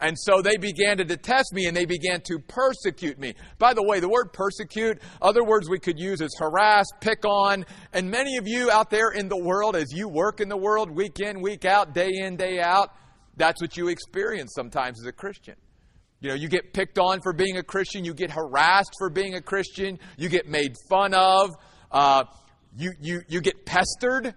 And 0.00 0.18
so 0.18 0.42
they 0.42 0.56
began 0.56 0.96
to 0.96 1.04
detest 1.04 1.52
me 1.52 1.66
and 1.66 1.76
they 1.76 1.84
began 1.84 2.22
to 2.22 2.40
persecute 2.40 3.20
me. 3.20 3.34
By 3.58 3.72
the 3.72 3.84
way, 3.84 4.00
the 4.00 4.08
word 4.08 4.32
persecute, 4.32 5.00
other 5.20 5.44
words 5.44 5.70
we 5.70 5.78
could 5.78 5.96
use 5.96 6.20
is 6.20 6.34
harass, 6.40 6.86
pick 7.00 7.24
on. 7.24 7.64
And 7.92 8.10
many 8.10 8.36
of 8.36 8.48
you 8.48 8.68
out 8.68 8.90
there 8.90 9.12
in 9.12 9.28
the 9.28 9.38
world, 9.38 9.76
as 9.76 9.92
you 9.92 10.08
work 10.08 10.40
in 10.40 10.48
the 10.48 10.56
world 10.56 10.90
week 10.90 11.20
in, 11.20 11.40
week 11.40 11.64
out, 11.64 11.94
day 11.94 12.10
in, 12.12 12.36
day 12.36 12.58
out, 12.58 12.90
that's 13.36 13.60
what 13.60 13.76
you 13.76 13.88
experience 13.88 14.52
sometimes 14.54 15.00
as 15.00 15.06
a 15.06 15.12
Christian. 15.12 15.54
You 16.20 16.28
know, 16.28 16.34
you 16.34 16.48
get 16.48 16.72
picked 16.72 16.98
on 16.98 17.20
for 17.22 17.32
being 17.32 17.56
a 17.56 17.62
Christian, 17.62 18.04
you 18.04 18.14
get 18.14 18.30
harassed 18.30 18.94
for 18.98 19.10
being 19.10 19.34
a 19.34 19.40
Christian, 19.40 19.98
you 20.16 20.28
get 20.28 20.46
made 20.46 20.76
fun 20.88 21.14
of, 21.14 21.50
uh, 21.90 22.24
you, 22.76 22.92
you, 23.00 23.22
you 23.28 23.40
get 23.40 23.66
pestered, 23.66 24.32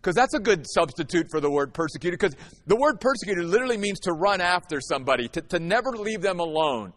because 0.00 0.14
that's 0.14 0.34
a 0.34 0.38
good 0.38 0.64
substitute 0.68 1.26
for 1.30 1.40
the 1.40 1.50
word 1.50 1.74
persecuted, 1.74 2.20
because 2.20 2.36
the 2.66 2.76
word 2.76 3.00
persecuted 3.00 3.46
literally 3.46 3.78
means 3.78 3.98
to 4.00 4.12
run 4.12 4.40
after 4.40 4.80
somebody, 4.80 5.26
to, 5.28 5.40
to 5.40 5.58
never 5.58 5.90
leave 5.90 6.20
them 6.20 6.38
alone. 6.38 6.92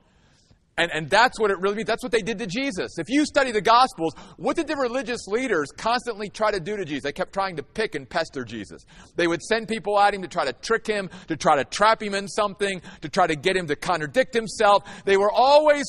And, 0.79 0.91
and 0.93 1.09
that's 1.09 1.39
what 1.39 1.49
it 1.49 1.59
really 1.59 1.75
means. 1.75 1.87
That's 1.87 2.03
what 2.03 2.11
they 2.11 2.21
did 2.21 2.37
to 2.37 2.45
Jesus. 2.45 2.99
If 2.99 3.09
you 3.09 3.25
study 3.25 3.51
the 3.51 3.61
Gospels, 3.61 4.13
what 4.37 4.55
did 4.55 4.67
the 4.67 4.75
religious 4.75 5.25
leaders 5.27 5.71
constantly 5.75 6.29
try 6.29 6.51
to 6.51 6.59
do 6.59 6.77
to 6.77 6.85
Jesus? 6.85 7.03
They 7.03 7.13
kept 7.13 7.33
trying 7.33 7.55
to 7.55 7.63
pick 7.63 7.95
and 7.95 8.07
pester 8.07 8.45
Jesus. 8.45 8.85
They 9.15 9.25
would 9.25 9.41
send 9.41 9.67
people 9.67 9.99
at 9.99 10.13
him 10.13 10.21
to 10.21 10.27
try 10.27 10.45
to 10.45 10.53
trick 10.53 10.85
him, 10.85 11.09
to 11.29 11.35
try 11.35 11.55
to 11.55 11.65
trap 11.65 12.03
him 12.03 12.13
in 12.13 12.27
something, 12.27 12.81
to 13.01 13.09
try 13.09 13.25
to 13.25 13.35
get 13.35 13.57
him 13.57 13.65
to 13.67 13.75
contradict 13.75 14.35
himself. 14.35 14.83
They 15.03 15.17
were 15.17 15.31
always 15.31 15.85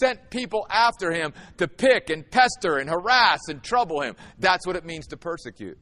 sent 0.00 0.28
people 0.30 0.66
after 0.68 1.12
him 1.12 1.32
to 1.58 1.68
pick 1.68 2.10
and 2.10 2.28
pester 2.28 2.78
and 2.78 2.90
harass 2.90 3.40
and 3.48 3.62
trouble 3.62 4.00
him. 4.00 4.16
That's 4.40 4.66
what 4.66 4.74
it 4.74 4.84
means 4.84 5.06
to 5.08 5.16
persecute. 5.16 5.78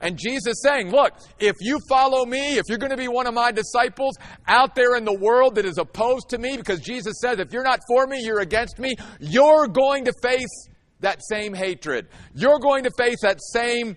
And 0.00 0.18
Jesus 0.18 0.60
saying, 0.62 0.90
look, 0.90 1.12
if 1.38 1.54
you 1.60 1.78
follow 1.88 2.26
me, 2.26 2.58
if 2.58 2.64
you're 2.68 2.78
going 2.78 2.90
to 2.90 2.98
be 2.98 3.08
one 3.08 3.26
of 3.26 3.32
my 3.32 3.50
disciples 3.50 4.16
out 4.46 4.74
there 4.74 4.96
in 4.96 5.04
the 5.04 5.18
world 5.18 5.54
that 5.54 5.64
is 5.64 5.78
opposed 5.78 6.28
to 6.30 6.38
me, 6.38 6.56
because 6.56 6.80
Jesus 6.80 7.14
says, 7.20 7.38
if 7.38 7.52
you're 7.52 7.64
not 7.64 7.80
for 7.88 8.06
me, 8.06 8.20
you're 8.22 8.40
against 8.40 8.78
me, 8.78 8.94
you're 9.20 9.66
going 9.66 10.04
to 10.04 10.12
face 10.22 10.68
that 11.00 11.20
same 11.26 11.54
hatred. 11.54 12.08
You're 12.34 12.58
going 12.58 12.84
to 12.84 12.90
face 12.98 13.20
that 13.22 13.40
same 13.42 13.96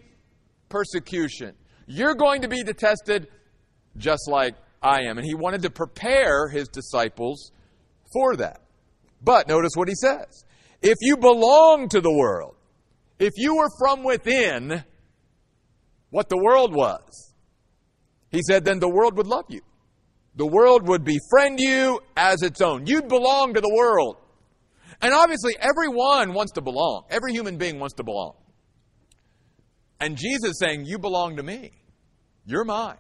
persecution. 0.69 1.53
You're 1.85 2.15
going 2.15 2.43
to 2.43 2.47
be 2.47 2.63
detested 2.63 3.27
just 3.97 4.29
like 4.29 4.55
I 4.81 5.03
am. 5.03 5.17
And 5.17 5.25
he 5.25 5.35
wanted 5.35 5.63
to 5.63 5.69
prepare 5.69 6.47
his 6.47 6.69
disciples 6.69 7.51
for 8.13 8.37
that. 8.37 8.61
But 9.21 9.49
notice 9.49 9.71
what 9.75 9.89
he 9.89 9.95
says. 9.95 10.45
If 10.81 10.95
you 11.01 11.17
belong 11.17 11.89
to 11.89 11.99
the 11.99 12.13
world, 12.13 12.55
if 13.19 13.33
you 13.35 13.57
were 13.57 13.69
from 13.77 14.03
within, 14.03 14.83
what 16.09 16.29
the 16.29 16.37
world 16.37 16.73
was. 16.73 17.33
He 18.29 18.41
said, 18.41 18.65
then 18.65 18.79
the 18.79 18.89
world 18.89 19.17
would 19.17 19.27
love 19.27 19.45
you. 19.49 19.61
The 20.35 20.47
world 20.47 20.87
would 20.87 21.03
befriend 21.03 21.59
you 21.59 21.99
as 22.15 22.43
its 22.43 22.61
own. 22.61 22.85
You'd 22.85 23.07
belong 23.07 23.55
to 23.55 23.61
the 23.61 23.73
world. 23.75 24.17
And 25.01 25.13
obviously, 25.13 25.55
everyone 25.59 26.33
wants 26.33 26.53
to 26.53 26.61
belong. 26.61 27.03
Every 27.09 27.33
human 27.33 27.57
being 27.57 27.79
wants 27.79 27.95
to 27.95 28.03
belong. 28.03 28.33
And 29.99 30.17
Jesus 30.17 30.59
saying, 30.59 30.85
You 30.85 30.99
belong 30.99 31.37
to 31.37 31.43
me. 31.43 31.71
You're 32.45 32.65
mine. 32.65 32.97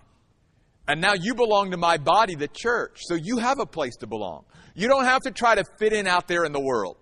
And 0.87 1.01
now 1.01 1.13
you 1.13 1.35
belong 1.35 1.71
to 1.71 1.77
my 1.77 1.97
body, 1.97 2.35
the 2.35 2.47
church. 2.47 3.01
So 3.01 3.15
you 3.15 3.37
have 3.37 3.59
a 3.59 3.65
place 3.65 3.95
to 3.97 4.07
belong. 4.07 4.45
You 4.75 4.87
don't 4.87 5.05
have 5.05 5.21
to 5.21 5.31
try 5.31 5.55
to 5.55 5.63
fit 5.77 5.93
in 5.93 6.07
out 6.07 6.27
there 6.27 6.45
in 6.45 6.51
the 6.51 6.59
world. 6.59 6.97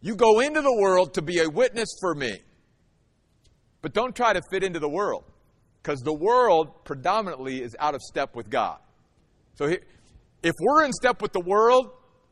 You 0.00 0.14
go 0.14 0.40
into 0.40 0.60
the 0.60 0.74
world 0.80 1.14
to 1.14 1.22
be 1.22 1.40
a 1.40 1.48
witness 1.48 1.88
for 2.00 2.14
me. 2.14 2.40
But 3.84 3.92
don't 3.92 4.16
try 4.16 4.32
to 4.32 4.40
fit 4.50 4.64
into 4.64 4.78
the 4.78 4.88
world, 4.88 5.24
because 5.82 6.00
the 6.00 6.14
world 6.14 6.86
predominantly 6.86 7.62
is 7.62 7.76
out 7.78 7.94
of 7.94 8.00
step 8.00 8.34
with 8.34 8.48
God. 8.48 8.78
So 9.56 9.66
if 9.66 10.54
we're 10.58 10.86
in 10.86 10.92
step 10.94 11.20
with 11.20 11.34
the 11.34 11.40
world, 11.40 11.90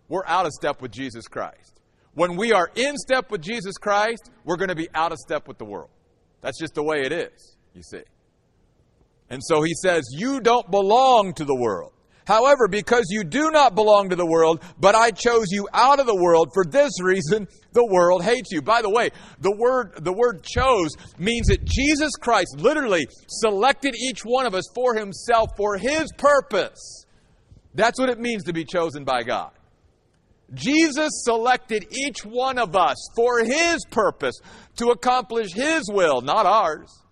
we're 0.09 0.25
out 0.25 0.47
of 0.47 0.52
step 0.52 0.80
with 0.80 0.92
Jesus 0.92 1.28
Christ. 1.28 1.78
When 2.14 2.37
we 2.37 2.54
are 2.54 2.71
in 2.75 2.97
step 2.97 3.30
with 3.30 3.42
Jesus 3.42 3.76
Christ, 3.76 4.30
we're 4.44 4.56
going 4.56 4.71
to 4.71 4.75
be 4.75 4.88
out 4.94 5.12
of 5.12 5.18
step 5.18 5.47
with 5.47 5.59
the 5.59 5.66
world. 5.66 5.90
That's 6.40 6.59
just 6.59 6.73
the 6.73 6.82
way 6.82 7.02
it 7.02 7.12
is, 7.12 7.59
you 7.75 7.82
see. 7.82 8.04
And 9.28 9.42
so 9.44 9.61
he 9.61 9.75
says, 9.75 10.04
You 10.11 10.40
don't 10.40 10.71
belong 10.71 11.35
to 11.35 11.44
the 11.44 11.54
world. 11.54 11.92
However, 12.26 12.69
because 12.69 13.07
you 13.11 13.25
do 13.25 13.50
not 13.50 13.75
belong 13.75 14.11
to 14.11 14.17
the 14.17 14.26
world, 14.26 14.62
but 14.79 14.95
I 14.95 15.11
chose 15.11 15.47
you 15.50 15.69
out 15.73 15.99
of 15.99 16.07
the 16.07 16.14
world, 16.14 16.50
for 16.55 16.64
this 16.64 17.00
reason 17.02 17.49
the 17.73 17.87
world 17.87 18.23
hates 18.23 18.52
you. 18.52 18.62
By 18.62 18.83
the 18.83 18.91
way, 18.91 19.11
the 19.41 19.55
word, 19.57 20.05
the 20.05 20.12
word 20.12 20.43
chose 20.45 20.91
means 21.19 21.49
that 21.49 21.64
Jesus 21.64 22.12
Christ 22.21 22.57
literally 22.59 23.07
selected 23.29 23.95
each 23.97 24.21
one 24.25 24.47
of 24.47 24.55
us 24.55 24.64
for 24.75 24.95
himself 24.95 25.50
for 25.57 25.76
his 25.76 26.12
purpose. 26.17 27.07
That's 27.75 27.99
what 27.99 28.11
it 28.11 28.21
means 28.21 28.45
to 28.45 28.52
be 28.52 28.64
chosen 28.64 29.05
by 29.05 29.23
God. 29.23 29.50
Jesus 30.55 31.25
selected 31.25 31.87
each 31.91 32.25
one 32.25 32.59
of 32.59 32.76
us 32.76 32.97
for 33.17 33.43
his 33.43 33.85
purpose 33.91 34.38
to 34.76 34.91
accomplish 34.91 35.52
his 35.55 35.91
will, 35.91 36.21
not 36.21 36.45
ours. 36.45 37.02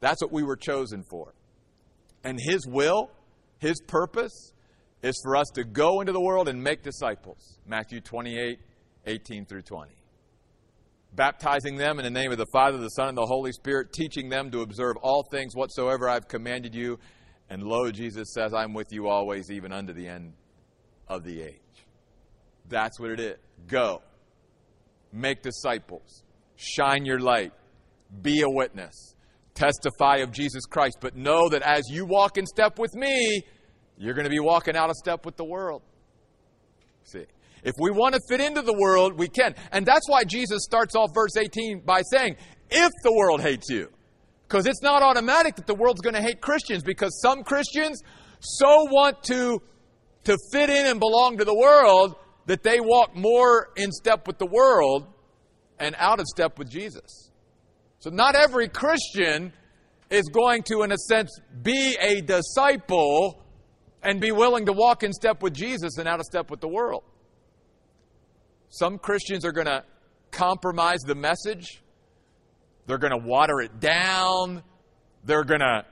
That's 0.00 0.22
what 0.22 0.32
we 0.32 0.42
were 0.42 0.56
chosen 0.56 1.02
for. 1.02 1.32
And 2.24 2.38
His 2.40 2.66
will, 2.66 3.10
His 3.58 3.80
purpose, 3.86 4.52
is 5.02 5.20
for 5.22 5.36
us 5.36 5.48
to 5.54 5.64
go 5.64 6.00
into 6.00 6.12
the 6.12 6.20
world 6.20 6.48
and 6.48 6.62
make 6.62 6.82
disciples. 6.82 7.58
Matthew 7.66 8.00
28, 8.00 8.58
18 9.06 9.46
through 9.46 9.62
20. 9.62 9.92
Baptizing 11.14 11.76
them 11.76 11.98
in 11.98 12.04
the 12.04 12.10
name 12.10 12.30
of 12.32 12.38
the 12.38 12.46
Father, 12.52 12.78
the 12.78 12.88
Son, 12.90 13.08
and 13.08 13.16
the 13.16 13.26
Holy 13.26 13.52
Spirit, 13.52 13.92
teaching 13.92 14.28
them 14.28 14.50
to 14.50 14.60
observe 14.60 14.96
all 15.02 15.26
things 15.30 15.54
whatsoever 15.54 16.08
I've 16.08 16.28
commanded 16.28 16.74
you. 16.74 16.98
And 17.48 17.62
lo, 17.62 17.90
Jesus 17.90 18.32
says, 18.34 18.52
I'm 18.52 18.74
with 18.74 18.92
you 18.92 19.08
always, 19.08 19.50
even 19.50 19.72
unto 19.72 19.92
the 19.92 20.06
end 20.06 20.34
of 21.08 21.24
the 21.24 21.42
age. 21.42 21.54
That's 22.68 23.00
what 23.00 23.10
it 23.10 23.20
is. 23.20 23.36
Go. 23.66 24.02
Make 25.12 25.42
disciples. 25.42 26.22
Shine 26.56 27.06
your 27.06 27.18
light. 27.18 27.52
Be 28.20 28.42
a 28.42 28.48
witness 28.48 29.16
testify 29.58 30.18
of 30.18 30.32
Jesus 30.32 30.64
Christ. 30.64 30.98
But 31.00 31.16
know 31.16 31.48
that 31.48 31.62
as 31.62 31.82
you 31.90 32.06
walk 32.06 32.38
in 32.38 32.46
step 32.46 32.78
with 32.78 32.94
me, 32.94 33.42
you're 33.96 34.14
going 34.14 34.24
to 34.24 34.30
be 34.30 34.40
walking 34.40 34.76
out 34.76 34.90
of 34.90 34.96
step 34.96 35.26
with 35.26 35.36
the 35.36 35.44
world. 35.44 35.82
See? 37.04 37.26
If 37.64 37.74
we 37.80 37.90
want 37.90 38.14
to 38.14 38.20
fit 38.28 38.40
into 38.40 38.62
the 38.62 38.76
world, 38.78 39.18
we 39.18 39.28
can. 39.28 39.54
And 39.72 39.84
that's 39.84 40.08
why 40.08 40.24
Jesus 40.24 40.62
starts 40.62 40.94
off 40.94 41.10
verse 41.12 41.36
18 41.36 41.80
by 41.80 42.02
saying, 42.02 42.36
if 42.70 42.92
the 43.02 43.12
world 43.12 43.40
hates 43.40 43.68
you. 43.68 43.88
Because 44.46 44.66
it's 44.66 44.82
not 44.82 45.02
automatic 45.02 45.56
that 45.56 45.66
the 45.66 45.74
world's 45.74 46.00
going 46.00 46.14
to 46.14 46.22
hate 46.22 46.40
Christians, 46.40 46.82
because 46.82 47.20
some 47.20 47.42
Christians 47.42 48.02
so 48.40 48.84
want 48.84 49.22
to, 49.24 49.60
to 50.24 50.38
fit 50.52 50.70
in 50.70 50.86
and 50.86 51.00
belong 51.00 51.38
to 51.38 51.44
the 51.44 51.54
world 51.54 52.14
that 52.46 52.62
they 52.62 52.80
walk 52.80 53.14
more 53.14 53.68
in 53.76 53.90
step 53.90 54.26
with 54.26 54.38
the 54.38 54.46
world 54.46 55.06
and 55.78 55.94
out 55.98 56.20
of 56.20 56.26
step 56.26 56.58
with 56.58 56.70
Jesus. 56.70 57.27
So, 58.00 58.10
not 58.10 58.36
every 58.36 58.68
Christian 58.68 59.52
is 60.10 60.28
going 60.32 60.62
to, 60.64 60.82
in 60.82 60.92
a 60.92 60.96
sense, 60.96 61.38
be 61.62 61.96
a 62.00 62.20
disciple 62.20 63.42
and 64.02 64.20
be 64.20 64.30
willing 64.30 64.66
to 64.66 64.72
walk 64.72 65.02
in 65.02 65.12
step 65.12 65.42
with 65.42 65.52
Jesus 65.52 65.98
and 65.98 66.08
out 66.08 66.20
of 66.20 66.26
step 66.26 66.50
with 66.50 66.60
the 66.60 66.68
world. 66.68 67.02
Some 68.70 68.98
Christians 68.98 69.44
are 69.44 69.52
going 69.52 69.66
to 69.66 69.82
compromise 70.30 71.00
the 71.00 71.14
message, 71.14 71.82
they're 72.86 72.98
going 72.98 73.18
to 73.18 73.26
water 73.26 73.60
it 73.60 73.80
down, 73.80 74.62
they're 75.24 75.44
going 75.44 75.60
to, 75.60 75.84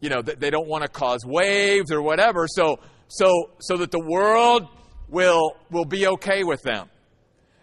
you 0.00 0.10
know, 0.10 0.22
they 0.22 0.50
don't 0.50 0.68
want 0.68 0.82
to 0.82 0.88
cause 0.88 1.24
waves 1.24 1.90
or 1.90 2.02
whatever, 2.02 2.46
so, 2.48 2.78
so, 3.08 3.50
so 3.60 3.76
that 3.78 3.90
the 3.90 4.00
world 4.00 4.68
will, 5.08 5.56
will 5.70 5.84
be 5.84 6.06
okay 6.06 6.44
with 6.44 6.62
them. 6.62 6.88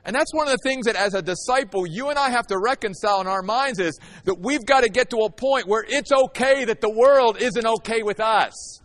And 0.07 0.15
that's 0.15 0.33
one 0.33 0.47
of 0.47 0.53
the 0.53 0.69
things 0.69 0.85
that 0.85 0.95
as 0.95 1.13
a 1.15 1.21
disciple, 1.21 1.85
you 1.85 2.07
and 2.09 2.17
I 2.17 2.29
have 2.29 2.47
to 2.47 2.57
reconcile 2.57 3.19
in 3.19 3.27
our 3.27 3.41
minds 3.41 3.77
is 3.77 3.99
that 4.23 4.39
we've 4.39 4.65
got 4.65 4.83
to 4.83 4.89
get 4.89 5.09
to 5.09 5.17
a 5.17 5.29
point 5.29 5.67
where 5.67 5.83
it's 5.85 6.13
okay 6.13 6.63
that 6.63 6.79
the 6.79 6.89
world 6.89 7.41
isn't 7.41 7.65
okay 7.65 8.03
with 8.03 8.21
us. 8.21 8.79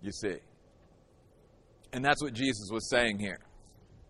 You 0.00 0.10
see. 0.10 0.36
And 1.92 2.02
that's 2.02 2.22
what 2.22 2.32
Jesus 2.32 2.70
was 2.72 2.88
saying 2.88 3.18
here. 3.18 3.40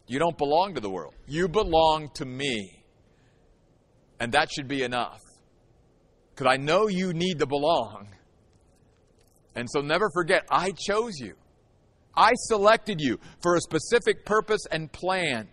You 0.06 0.20
don't 0.20 0.38
belong 0.38 0.76
to 0.76 0.80
the 0.80 0.90
world. 0.90 1.14
You 1.26 1.48
belong 1.48 2.08
to 2.14 2.24
me. 2.24 2.84
And 4.20 4.30
that 4.30 4.48
should 4.52 4.68
be 4.68 4.84
enough. 4.84 5.18
Because 6.30 6.52
I 6.52 6.56
know 6.56 6.86
you 6.86 7.12
need 7.12 7.40
to 7.40 7.46
belong. 7.46 8.10
And 9.56 9.68
so 9.68 9.80
never 9.80 10.08
forget, 10.14 10.44
I 10.52 10.70
chose 10.70 11.18
you. 11.18 11.34
I 12.16 12.32
selected 12.34 13.00
you 13.00 13.18
for 13.42 13.56
a 13.56 13.60
specific 13.60 14.24
purpose 14.24 14.66
and 14.70 14.90
plan. 14.92 15.48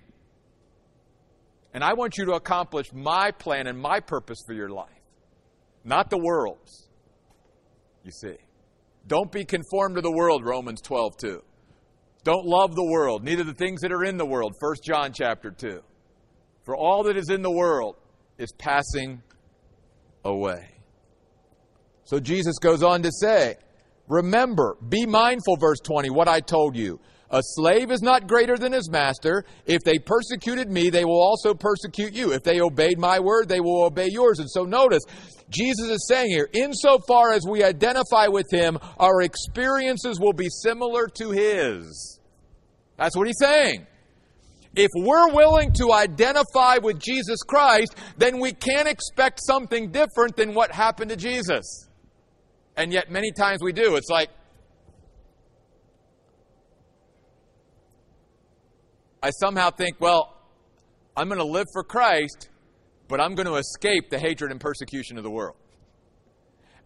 And 1.74 1.84
I 1.84 1.94
want 1.94 2.18
you 2.18 2.26
to 2.26 2.34
accomplish 2.34 2.92
my 2.94 3.32
plan 3.32 3.68
and 3.68 3.80
my 3.80 4.00
purpose 4.00 4.40
for 4.46 4.54
your 4.54 4.70
life, 4.70 4.90
not 5.84 6.10
the 6.10 6.18
world's. 6.18 6.90
You 8.04 8.12
see. 8.12 8.36
Don't 9.08 9.32
be 9.32 9.46
conformed 9.46 9.96
to 9.96 10.02
the 10.02 10.12
world, 10.12 10.46
Romans 10.46 10.82
12, 10.82 11.18
2. 11.18 11.44
Don't 12.24 12.46
love 12.46 12.76
the 12.76 12.86
world, 12.86 13.24
neither 13.24 13.44
the 13.44 13.54
things 13.54 13.82
that 13.82 13.92
are 13.92 14.04
in 14.04 14.18
the 14.18 14.26
world, 14.26 14.54
1 14.60 14.76
John 14.86 15.12
chapter 15.12 15.50
2. 15.50 15.82
For 16.64 16.76
all 16.76 17.04
that 17.04 17.18
is 17.18 17.30
in 17.30 17.42
the 17.42 17.52
world 17.52 17.96
is 18.38 18.52
passing 18.60 19.24
away. 20.24 20.70
So 22.04 22.20
Jesus 22.20 22.60
goes 22.60 22.84
on 22.84 23.02
to 23.02 23.12
say, 23.12 23.56
Remember, 24.12 24.76
be 24.90 25.06
mindful, 25.06 25.56
verse 25.56 25.80
20, 25.80 26.10
what 26.10 26.28
I 26.28 26.42
told 26.42 26.76
you. 26.76 27.00
A 27.30 27.40
slave 27.42 27.92
is 27.92 28.02
not 28.02 28.28
greater 28.28 28.58
than 28.58 28.74
his 28.74 28.92
master. 28.92 29.46
If 29.66 29.84
they 29.86 30.00
persecuted 30.00 30.70
me, 30.70 30.90
they 30.90 31.06
will 31.06 31.22
also 31.22 31.54
persecute 31.54 32.14
you. 32.14 32.34
If 32.34 32.44
they 32.44 32.60
obeyed 32.60 33.00
my 33.00 33.22
word, 33.22 33.48
they 33.48 33.62
will 33.62 33.86
obey 33.86 34.10
yours. 34.12 34.40
And 34.40 34.52
so 34.52 34.66
notice, 34.66 35.00
Jesus 35.48 35.90
is 35.90 36.06
saying 36.10 36.30
here, 36.30 36.50
insofar 36.54 37.32
as 37.32 37.46
we 37.50 37.64
identify 37.64 38.28
with 38.28 38.48
him, 38.52 38.78
our 38.98 39.22
experiences 39.22 40.20
will 40.20 40.34
be 40.34 40.50
similar 40.62 41.08
to 41.16 41.32
his. 41.32 42.20
That's 42.98 43.16
what 43.16 43.28
he's 43.28 43.40
saying. 43.40 43.88
If 44.76 44.90
we're 44.94 45.34
willing 45.34 45.72
to 45.76 45.94
identify 45.94 46.80
with 46.84 47.00
Jesus 47.00 47.44
Christ, 47.44 47.96
then 48.18 48.42
we 48.42 48.52
can't 48.52 48.90
expect 48.90 49.40
something 49.42 49.90
different 49.90 50.36
than 50.36 50.54
what 50.54 50.70
happened 50.70 51.12
to 51.12 51.16
Jesus. 51.16 51.88
And 52.76 52.94
yet, 52.94 53.12
many 53.12 53.32
times 53.32 53.62
we 53.62 53.74
do. 53.74 53.96
It's 53.96 54.10
like, 54.10 54.30
I 59.24 59.30
somehow 59.32 59.70
think, 59.70 59.98
well, 60.00 60.36
I'm 61.16 61.28
going 61.28 61.40
to 61.40 61.46
live 61.46 61.68
for 61.74 61.84
Christ, 61.84 62.50
but 63.08 63.22
I'm 63.22 63.36
going 63.36 63.48
to 63.48 63.56
escape 63.56 64.10
the 64.10 64.18
hatred 64.18 64.52
and 64.52 64.60
persecution 64.60 65.18
of 65.18 65.24
the 65.24 65.30
world. 65.30 65.58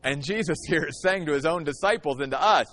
And 0.03 0.23
Jesus 0.23 0.57
here 0.67 0.85
is 0.85 1.01
saying 1.01 1.25
to 1.27 1.33
his 1.33 1.45
own 1.45 1.63
disciples 1.63 2.19
and 2.19 2.31
to 2.31 2.41
us, 2.41 2.67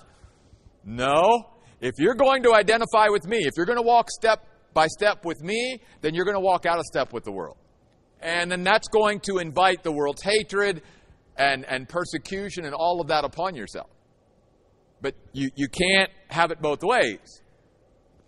no, 0.84 1.48
if 1.80 1.94
you're 1.98 2.14
going 2.14 2.42
to 2.44 2.54
identify 2.54 3.08
with 3.08 3.26
me, 3.26 3.38
if 3.42 3.52
you're 3.56 3.66
going 3.66 3.78
to 3.78 3.86
walk 3.86 4.10
step 4.10 4.44
by 4.74 4.86
step 4.86 5.24
with 5.24 5.42
me, 5.42 5.80
then 6.00 6.14
you're 6.14 6.24
going 6.24 6.36
to 6.36 6.40
walk 6.40 6.66
out 6.66 6.78
of 6.78 6.84
step 6.84 7.12
with 7.12 7.24
the 7.24 7.32
world. 7.32 7.56
And 8.20 8.50
then 8.50 8.62
that's 8.62 8.88
going 8.88 9.20
to 9.20 9.38
invite 9.38 9.82
the 9.82 9.92
world's 9.92 10.22
hatred, 10.22 10.82
and, 11.36 11.64
and 11.64 11.88
persecution 11.88 12.64
and 12.64 12.74
all 12.74 13.00
of 13.00 13.08
that 13.08 13.24
upon 13.24 13.54
yourself. 13.54 13.90
But 15.00 15.14
you, 15.32 15.50
you 15.56 15.68
can't 15.68 16.10
have 16.28 16.50
it 16.50 16.60
both 16.62 16.82
ways. 16.82 17.40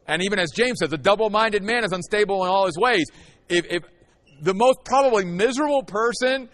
And 0.06 0.22
even 0.22 0.38
as 0.38 0.50
James 0.50 0.78
says, 0.80 0.92
a 0.92 0.98
double 0.98 1.30
minded 1.30 1.62
man 1.62 1.84
is 1.84 1.92
unstable 1.92 2.42
in 2.44 2.50
all 2.50 2.66
his 2.66 2.76
ways. 2.76 3.04
If, 3.48 3.66
if 3.70 3.82
the 4.42 4.54
most 4.54 4.78
probably 4.84 5.24
miserable 5.24 5.82
person 5.82 6.48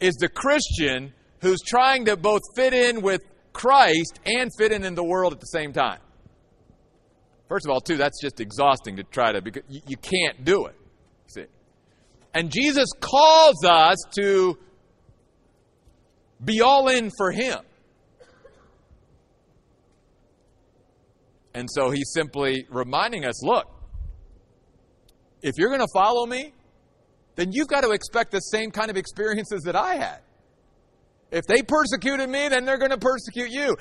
is 0.00 0.14
the 0.16 0.28
Christian 0.28 1.12
who's 1.40 1.60
trying 1.66 2.06
to 2.06 2.16
both 2.16 2.42
fit 2.56 2.74
in 2.74 3.00
with 3.00 3.22
Christ 3.52 4.18
and 4.26 4.50
fit 4.58 4.72
in 4.72 4.84
in 4.84 4.94
the 4.94 5.04
world 5.04 5.32
at 5.32 5.40
the 5.40 5.46
same 5.46 5.72
time. 5.72 6.00
First 7.48 7.66
of 7.66 7.70
all, 7.70 7.80
too, 7.80 7.96
that's 7.96 8.20
just 8.20 8.40
exhausting 8.40 8.96
to 8.96 9.04
try 9.04 9.32
to, 9.32 9.40
because 9.40 9.62
you, 9.68 9.80
you 9.86 9.96
can't 9.96 10.44
do 10.44 10.66
it. 10.66 10.74
See? 11.28 11.44
And 12.32 12.50
Jesus 12.50 12.88
calls 13.00 13.64
us 13.64 13.98
to 14.18 14.58
be 16.44 16.60
all 16.60 16.88
in 16.88 17.10
for 17.16 17.30
Him. 17.30 17.58
And 21.54 21.68
so 21.70 21.90
he's 21.90 22.10
simply 22.12 22.66
reminding 22.68 23.24
us 23.24 23.42
look, 23.44 23.66
if 25.40 25.52
you're 25.56 25.68
going 25.68 25.80
to 25.80 25.92
follow 25.94 26.26
me, 26.26 26.52
then 27.36 27.52
you've 27.52 27.68
got 27.68 27.82
to 27.82 27.90
expect 27.90 28.32
the 28.32 28.40
same 28.40 28.70
kind 28.70 28.90
of 28.90 28.96
experiences 28.96 29.62
that 29.64 29.76
I 29.76 29.96
had. 29.96 30.20
If 31.30 31.46
they 31.46 31.62
persecuted 31.62 32.28
me, 32.28 32.48
then 32.48 32.64
they're 32.64 32.78
going 32.78 32.90
to 32.90 32.98
persecute 32.98 33.50
you. 33.50 33.76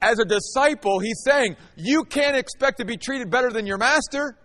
As 0.00 0.18
a 0.18 0.24
disciple, 0.24 0.98
he's 0.98 1.22
saying, 1.24 1.56
you 1.76 2.04
can't 2.04 2.36
expect 2.36 2.78
to 2.78 2.84
be 2.84 2.96
treated 2.96 3.30
better 3.30 3.50
than 3.50 3.66
your 3.66 3.78
master. 3.78 4.36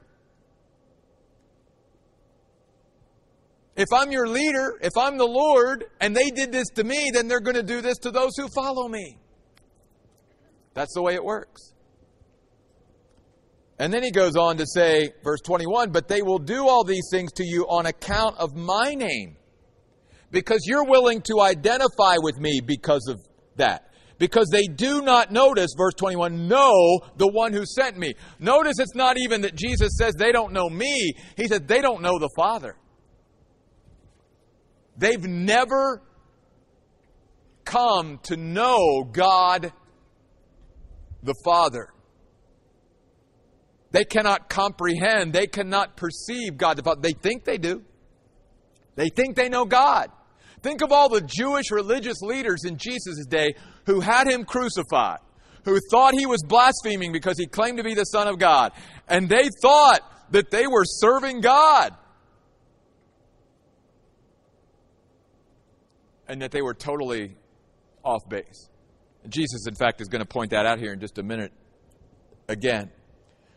If 3.77 3.93
I'm 3.93 4.11
your 4.11 4.27
leader, 4.27 4.79
if 4.81 4.97
I'm 4.97 5.17
the 5.17 5.27
Lord, 5.27 5.85
and 6.01 6.15
they 6.15 6.31
did 6.31 6.51
this 6.51 6.67
to 6.75 6.83
me, 6.83 7.11
then 7.13 7.27
they're 7.27 7.39
going 7.39 7.55
to 7.55 7.63
do 7.63 7.79
this 7.79 7.99
to 7.99 8.11
those 8.11 8.31
who 8.35 8.47
follow 8.47 8.87
me. 8.87 9.19
That's 10.73 10.93
the 10.95 11.03
way 11.03 11.13
it 11.13 11.23
works. 11.23 11.73
And 13.79 13.93
then 13.93 14.01
he 14.01 14.09
goes 14.09 14.35
on 14.35 14.57
to 14.57 14.65
say, 14.65 15.11
verse 15.23 15.41
21, 15.41 15.91
but 15.91 16.07
they 16.07 16.23
will 16.23 16.39
do 16.39 16.67
all 16.67 16.83
these 16.83 17.07
things 17.11 17.31
to 17.33 17.43
you 17.45 17.65
on 17.69 17.85
account 17.85 18.35
of 18.37 18.55
my 18.55 18.95
name. 18.95 19.37
Because 20.31 20.61
you're 20.65 20.85
willing 20.85 21.21
to 21.21 21.41
identify 21.41 22.15
with 22.17 22.39
me 22.39 22.59
because 22.65 23.07
of 23.07 23.21
that. 23.57 23.91
Because 24.17 24.49
they 24.51 24.63
do 24.63 25.03
not 25.03 25.31
notice, 25.31 25.69
verse 25.77 25.93
21, 25.93 26.47
know 26.47 26.99
the 27.17 27.27
one 27.27 27.53
who 27.53 27.63
sent 27.63 27.95
me. 27.95 28.15
Notice 28.39 28.79
it's 28.79 28.95
not 28.95 29.17
even 29.19 29.41
that 29.41 29.53
Jesus 29.53 29.91
says 29.99 30.15
they 30.15 30.31
don't 30.31 30.51
know 30.51 30.67
me. 30.67 31.13
He 31.35 31.47
said 31.47 31.67
they 31.67 31.81
don't 31.81 32.01
know 32.01 32.17
the 32.17 32.31
Father. 32.35 32.75
They've 34.97 35.23
never 35.23 36.01
come 37.65 38.19
to 38.23 38.37
know 38.37 39.03
God 39.03 39.71
the 41.21 41.35
Father. 41.43 41.89
They 43.91 44.03
cannot 44.03 44.49
comprehend, 44.49 45.33
they 45.33 45.47
cannot 45.47 45.97
perceive 45.97 46.57
God 46.57 46.77
the 46.77 46.83
Father. 46.83 47.01
They 47.01 47.13
think 47.13 47.45
they 47.45 47.57
do. 47.57 47.83
They 48.95 49.09
think 49.09 49.35
they 49.35 49.49
know 49.49 49.65
God. 49.65 50.09
Think 50.61 50.81
of 50.81 50.91
all 50.91 51.09
the 51.09 51.21
Jewish 51.21 51.71
religious 51.71 52.21
leaders 52.21 52.63
in 52.65 52.77
Jesus' 52.77 53.25
day 53.27 53.53
who 53.85 53.99
had 53.99 54.27
him 54.27 54.43
crucified, 54.43 55.19
who 55.63 55.79
thought 55.91 56.13
he 56.13 56.25
was 56.25 56.43
blaspheming 56.47 57.11
because 57.11 57.37
he 57.37 57.45
claimed 57.45 57.77
to 57.77 57.83
be 57.83 57.93
the 57.93 58.05
Son 58.05 58.27
of 58.27 58.39
God. 58.39 58.71
And 59.07 59.29
they 59.29 59.49
thought 59.61 60.01
that 60.31 60.49
they 60.49 60.67
were 60.67 60.83
serving 60.83 61.41
God. 61.41 61.95
And 66.27 66.41
that 66.41 66.51
they 66.51 66.61
were 66.61 66.73
totally 66.73 67.35
off 68.03 68.27
base. 68.27 68.69
Jesus, 69.29 69.67
in 69.67 69.75
fact, 69.75 70.01
is 70.01 70.07
going 70.07 70.21
to 70.21 70.27
point 70.27 70.51
that 70.51 70.65
out 70.65 70.79
here 70.79 70.93
in 70.93 70.99
just 70.99 71.17
a 71.17 71.23
minute 71.23 71.51
again. 72.47 72.89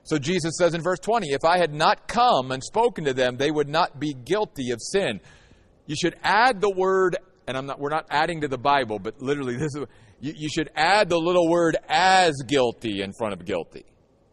So 0.05 0.19
Jesus 0.19 0.55
says 0.59 0.75
in 0.75 0.83
verse 0.83 0.99
20, 0.99 1.29
If 1.29 1.45
I 1.45 1.59
had 1.59 1.73
not 1.73 2.09
come 2.09 2.51
and 2.51 2.63
spoken 2.63 3.05
to 3.05 3.13
them, 3.13 3.37
they 3.37 3.51
would 3.51 3.69
not 3.69 4.01
be 4.01 4.13
guilty 4.13 4.71
of 4.71 4.81
sin. 4.81 5.21
You 5.87 5.97
should 5.97 6.17
add 6.23 6.61
the 6.61 6.71
word, 6.71 7.17
and 7.47 7.57
I'm 7.57 7.67
not, 7.67 7.79
we're 7.79 7.91
not 7.91 8.07
adding 8.11 8.41
to 8.43 8.49
the 8.49 8.59
Bible, 8.59 8.99
but 8.99 9.21
literally, 9.21 9.57
this 9.57 9.75
is, 9.75 9.85
you, 10.21 10.35
you 10.37 10.49
should 10.49 10.71
add 10.75 11.09
the 11.09 11.19
little 11.19 11.49
word 11.49 11.77
as 11.89 12.35
guilty 12.47 13.03
in 13.03 13.13
front 13.13 13.35
of 13.35 13.45
guilty. 13.45 13.85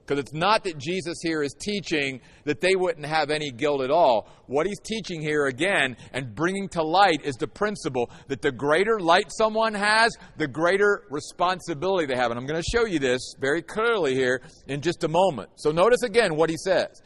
Because 0.07 0.21
it's 0.21 0.33
not 0.33 0.63
that 0.63 0.77
Jesus 0.77 1.17
here 1.21 1.43
is 1.43 1.53
teaching 1.53 2.21
that 2.45 2.61
they 2.61 2.77
wouldn't 2.77 3.05
have 3.05 3.29
any 3.29 3.51
guilt 3.51 3.81
at 3.81 3.91
all. 3.91 4.29
What 4.45 4.65
he's 4.65 4.79
teaching 4.79 5.21
here 5.21 5.47
again 5.47 5.97
and 6.13 6.33
bringing 6.33 6.69
to 6.69 6.81
light 6.81 7.25
is 7.25 7.35
the 7.35 7.47
principle 7.47 8.09
that 8.29 8.41
the 8.41 8.53
greater 8.53 9.01
light 9.01 9.29
someone 9.37 9.73
has, 9.73 10.15
the 10.37 10.47
greater 10.47 11.03
responsibility 11.09 12.05
they 12.05 12.15
have. 12.15 12.31
And 12.31 12.39
I'm 12.39 12.47
going 12.47 12.61
to 12.61 12.69
show 12.71 12.85
you 12.85 12.99
this 12.99 13.35
very 13.41 13.61
clearly 13.61 14.15
here 14.15 14.41
in 14.67 14.79
just 14.79 15.03
a 15.03 15.09
moment. 15.09 15.49
So 15.57 15.71
notice 15.71 16.03
again 16.03 16.37
what 16.37 16.49
he 16.49 16.55
says. 16.55 17.01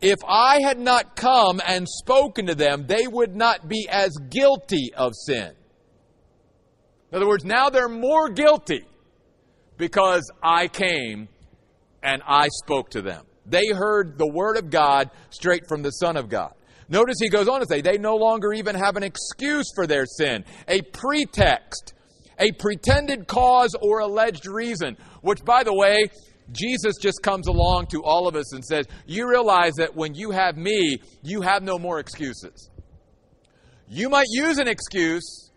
If 0.00 0.18
I 0.26 0.60
had 0.60 0.80
not 0.80 1.14
come 1.14 1.60
and 1.64 1.88
spoken 1.88 2.46
to 2.46 2.56
them, 2.56 2.86
they 2.88 3.06
would 3.06 3.36
not 3.36 3.68
be 3.68 3.86
as 3.88 4.10
guilty 4.28 4.92
of 4.96 5.12
sin. 5.14 5.52
In 7.12 7.16
other 7.16 7.28
words, 7.28 7.44
now 7.44 7.70
they're 7.70 7.88
more 7.88 8.28
guilty 8.28 8.84
because 9.76 10.28
I 10.42 10.66
came 10.66 11.28
and 12.02 12.22
I 12.26 12.48
spoke 12.48 12.90
to 12.90 13.02
them. 13.02 13.24
They 13.46 13.68
heard 13.68 14.16
the 14.18 14.26
word 14.26 14.56
of 14.56 14.70
God 14.70 15.10
straight 15.30 15.66
from 15.66 15.82
the 15.82 15.90
Son 15.90 16.16
of 16.16 16.28
God. 16.28 16.54
Notice 16.88 17.16
he 17.20 17.28
goes 17.28 17.48
on 17.48 17.60
to 17.60 17.66
say, 17.66 17.80
they 17.80 17.98
no 17.98 18.16
longer 18.16 18.52
even 18.52 18.74
have 18.74 18.96
an 18.96 19.02
excuse 19.02 19.70
for 19.74 19.86
their 19.86 20.06
sin, 20.06 20.44
a 20.66 20.82
pretext, 20.82 21.94
a 22.38 22.50
pretended 22.52 23.26
cause 23.26 23.74
or 23.80 24.00
alleged 24.00 24.46
reason, 24.46 24.96
which, 25.22 25.44
by 25.44 25.62
the 25.62 25.74
way, 25.74 26.10
Jesus 26.52 26.96
just 27.00 27.22
comes 27.22 27.46
along 27.46 27.86
to 27.88 28.02
all 28.02 28.26
of 28.26 28.34
us 28.34 28.52
and 28.52 28.64
says, 28.64 28.86
You 29.06 29.28
realize 29.28 29.74
that 29.74 29.94
when 29.94 30.14
you 30.14 30.32
have 30.32 30.56
me, 30.56 31.00
you 31.22 31.42
have 31.42 31.62
no 31.62 31.78
more 31.78 32.00
excuses. 32.00 32.70
You 33.88 34.08
might 34.08 34.26
use 34.30 34.58
an 34.58 34.66
excuse, 34.66 35.50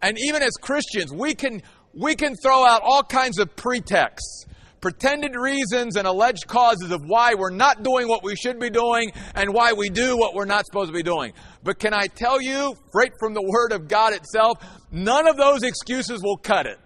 and 0.00 0.16
even 0.26 0.42
as 0.42 0.52
Christians, 0.52 1.12
we 1.12 1.34
can, 1.34 1.62
we 1.92 2.14
can 2.14 2.34
throw 2.34 2.64
out 2.64 2.82
all 2.82 3.02
kinds 3.02 3.38
of 3.38 3.54
pretexts 3.56 4.46
pretended 4.86 5.34
reasons 5.34 5.96
and 5.96 6.06
alleged 6.06 6.46
causes 6.46 6.92
of 6.92 7.02
why 7.06 7.34
we're 7.34 7.50
not 7.50 7.82
doing 7.82 8.06
what 8.06 8.22
we 8.22 8.36
should 8.36 8.60
be 8.60 8.70
doing 8.70 9.10
and 9.34 9.52
why 9.52 9.72
we 9.72 9.88
do 9.88 10.16
what 10.16 10.32
we're 10.32 10.44
not 10.44 10.64
supposed 10.64 10.86
to 10.86 10.96
be 10.96 11.02
doing. 11.02 11.32
But 11.64 11.80
can 11.80 11.92
I 11.92 12.06
tell 12.06 12.40
you, 12.40 12.72
right 12.94 13.10
from 13.18 13.34
the 13.34 13.42
Word 13.42 13.72
of 13.72 13.88
God 13.88 14.12
itself, 14.12 14.64
none 14.92 15.26
of 15.26 15.36
those 15.36 15.64
excuses 15.64 16.22
will 16.22 16.36
cut 16.36 16.66
it. 16.66 16.78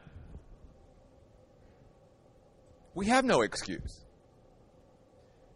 We 2.95 3.09
have 3.09 3.27
no 3.27 3.43
excuse. 3.43 4.03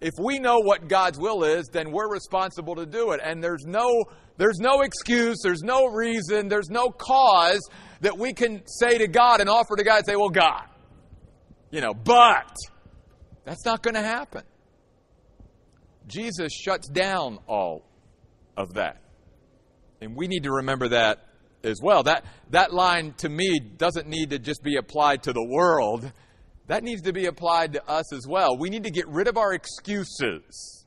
If 0.03 0.13
we 0.21 0.39
know 0.39 0.59
what 0.59 0.87
God's 0.87 1.19
will 1.19 1.45
is, 1.45 1.71
then 1.73 1.93
we're 1.93 2.13
responsible 2.13 2.75
to 2.75 2.85
do 2.85 3.13
it. 3.13 3.23
And 3.25 3.43
there's 3.43 3.65
no, 3.65 4.05
there's 4.37 4.59
no 4.59 4.83
excuse, 4.83 5.39
there's 5.43 5.63
no 5.63 5.87
reason, 5.87 6.49
there's 6.49 6.69
no 6.69 6.91
cause 6.91 7.67
that 8.03 8.19
we 8.19 8.35
can 8.35 8.61
say 8.67 8.99
to 8.99 9.09
God 9.09 9.41
and 9.41 9.49
offer 9.49 9.77
to 9.77 9.83
God 9.83 9.97
and 9.97 10.07
say, 10.07 10.17
well, 10.17 10.29
God, 10.29 10.65
you 11.75 11.81
know, 11.81 11.93
but 11.93 12.55
that's 13.45 13.65
not 13.65 13.83
going 13.83 13.95
to 13.95 14.03
happen. 14.03 14.43
Jesus 16.07 16.53
shuts 16.53 16.89
down 16.89 17.41
all 17.49 17.85
of 18.57 18.75
that. 18.75 19.03
And 20.01 20.15
we 20.15 20.29
need 20.29 20.45
to 20.45 20.53
remember 20.53 20.91
that 20.91 21.27
as 21.65 21.81
well. 21.83 22.05
That, 22.05 22.27
that 22.51 22.73
line 22.73 23.13
to 23.15 23.29
me 23.29 23.59
doesn't 23.59 24.07
need 24.07 24.31
to 24.31 24.39
just 24.39 24.63
be 24.63 24.77
applied 24.77 25.25
to 25.25 25.33
the 25.33 25.45
world, 25.45 26.13
that 26.69 26.85
needs 26.85 27.03
to 27.03 27.13
be 27.13 27.27
applied 27.27 27.73
to 27.73 27.85
us 27.91 28.13
as 28.13 28.25
well. 28.25 28.57
We 28.57 28.71
need 28.71 28.85
to 28.85 28.91
get 28.93 29.09
rid 29.09 29.27
of 29.27 29.37
our 29.37 29.53
excuses. 29.53 30.87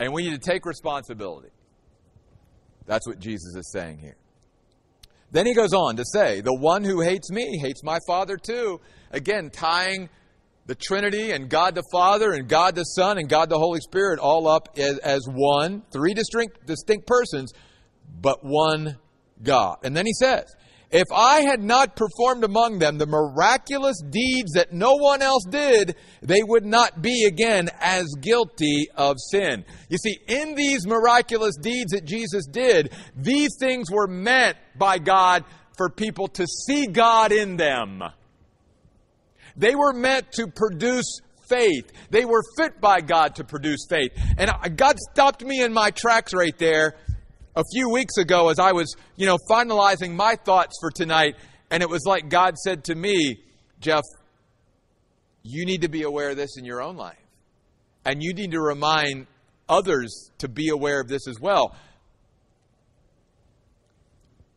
And 0.00 0.12
we 0.12 0.24
need 0.24 0.42
to 0.42 0.50
take 0.50 0.66
responsibility. 0.66 1.50
That's 2.86 3.06
what 3.06 3.20
Jesus 3.20 3.54
is 3.54 3.70
saying 3.70 3.98
here. 3.98 4.16
Then 5.34 5.46
he 5.46 5.54
goes 5.54 5.72
on 5.72 5.96
to 5.96 6.04
say, 6.04 6.40
The 6.40 6.54
one 6.54 6.84
who 6.84 7.00
hates 7.00 7.28
me 7.28 7.58
hates 7.58 7.82
my 7.82 7.98
Father 8.06 8.36
too. 8.36 8.80
Again, 9.10 9.50
tying 9.50 10.08
the 10.66 10.76
Trinity 10.76 11.32
and 11.32 11.50
God 11.50 11.74
the 11.74 11.82
Father 11.90 12.32
and 12.32 12.48
God 12.48 12.76
the 12.76 12.84
Son 12.84 13.18
and 13.18 13.28
God 13.28 13.48
the 13.48 13.58
Holy 13.58 13.80
Spirit 13.80 14.20
all 14.20 14.46
up 14.46 14.68
as, 14.78 14.98
as 14.98 15.26
one, 15.28 15.82
three 15.92 16.14
distinct, 16.14 16.64
distinct 16.66 17.08
persons, 17.08 17.52
but 18.20 18.44
one 18.44 18.96
God. 19.42 19.78
And 19.82 19.96
then 19.96 20.06
he 20.06 20.12
says, 20.12 20.54
if 20.94 21.08
I 21.12 21.40
had 21.40 21.60
not 21.60 21.96
performed 21.96 22.44
among 22.44 22.78
them 22.78 22.98
the 22.98 23.06
miraculous 23.06 24.00
deeds 24.10 24.52
that 24.52 24.72
no 24.72 24.92
one 24.92 25.22
else 25.22 25.44
did, 25.44 25.96
they 26.22 26.40
would 26.44 26.64
not 26.64 27.02
be 27.02 27.24
again 27.24 27.68
as 27.80 28.06
guilty 28.20 28.86
of 28.94 29.16
sin. 29.18 29.64
You 29.88 29.98
see, 29.98 30.20
in 30.28 30.54
these 30.54 30.86
miraculous 30.86 31.56
deeds 31.56 31.90
that 31.90 32.04
Jesus 32.04 32.46
did, 32.46 32.92
these 33.16 33.56
things 33.58 33.90
were 33.90 34.06
meant 34.06 34.56
by 34.78 34.98
God 34.98 35.44
for 35.76 35.90
people 35.90 36.28
to 36.28 36.46
see 36.46 36.86
God 36.86 37.32
in 37.32 37.56
them. 37.56 38.00
They 39.56 39.74
were 39.74 39.92
meant 39.92 40.30
to 40.34 40.46
produce 40.46 41.18
faith. 41.48 41.90
They 42.10 42.24
were 42.24 42.42
fit 42.56 42.80
by 42.80 43.00
God 43.00 43.34
to 43.34 43.44
produce 43.44 43.84
faith. 43.88 44.12
And 44.38 44.50
God 44.76 44.96
stopped 45.10 45.44
me 45.44 45.60
in 45.60 45.72
my 45.72 45.90
tracks 45.90 46.32
right 46.32 46.56
there 46.56 46.94
a 47.56 47.62
few 47.72 47.88
weeks 47.90 48.16
ago 48.16 48.48
as 48.48 48.58
I 48.58 48.72
was, 48.72 48.94
you 49.16 49.26
know, 49.26 49.38
finalizing 49.48 50.14
my 50.14 50.36
thoughts 50.36 50.76
for 50.80 50.90
tonight. 50.90 51.36
And 51.70 51.82
it 51.82 51.88
was 51.88 52.04
like 52.06 52.28
God 52.28 52.56
said 52.58 52.84
to 52.84 52.94
me, 52.94 53.38
Jeff, 53.80 54.02
you 55.42 55.66
need 55.66 55.82
to 55.82 55.88
be 55.88 56.02
aware 56.02 56.30
of 56.30 56.36
this 56.36 56.56
in 56.56 56.64
your 56.64 56.82
own 56.82 56.96
life. 56.96 57.18
And 58.04 58.22
you 58.22 58.34
need 58.34 58.52
to 58.52 58.60
remind 58.60 59.26
others 59.68 60.30
to 60.38 60.48
be 60.48 60.68
aware 60.68 61.00
of 61.00 61.08
this 61.08 61.26
as 61.26 61.40
well 61.40 61.74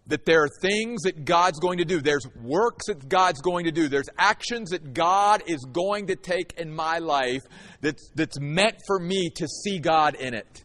that 0.08 0.26
there 0.26 0.44
are 0.44 0.50
things 0.62 1.04
that 1.04 1.26
God's 1.26 1.60
going 1.60 1.80
to 1.80 1.86
do. 1.86 2.00
There's 2.00 2.26
works 2.42 2.88
that 2.88 3.08
God's 3.08 3.42
going 3.42 3.66
to 3.66 3.72
do. 3.72 3.88
There's 3.88 4.10
actions 4.18 4.70
that 4.70 4.94
God 4.94 5.44
is 5.48 5.66
going 5.72 6.08
to 6.08 6.16
take 6.16 6.54
in 6.58 6.74
my 6.74 7.00
life 7.00 7.42
that's, 7.82 8.10
that's 8.16 8.40
meant 8.40 8.76
for 8.88 9.00
me 9.00 9.30
to 9.36 9.48
see 9.48 9.80
God 9.80 10.16
in 10.16 10.34
it. 10.34 10.64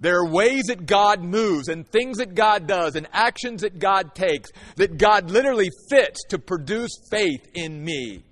There 0.00 0.18
are 0.20 0.30
ways 0.30 0.64
that 0.66 0.86
God 0.86 1.22
moves 1.22 1.68
and 1.68 1.86
things 1.86 2.18
that 2.18 2.34
God 2.34 2.66
does 2.66 2.94
and 2.94 3.08
actions 3.12 3.62
that 3.62 3.78
God 3.78 4.14
takes 4.14 4.50
that 4.76 4.96
God 4.96 5.30
literally 5.30 5.70
fits 5.90 6.22
to 6.28 6.38
produce 6.38 6.92
faith 7.10 7.48
in 7.54 7.82
me. 7.84 8.22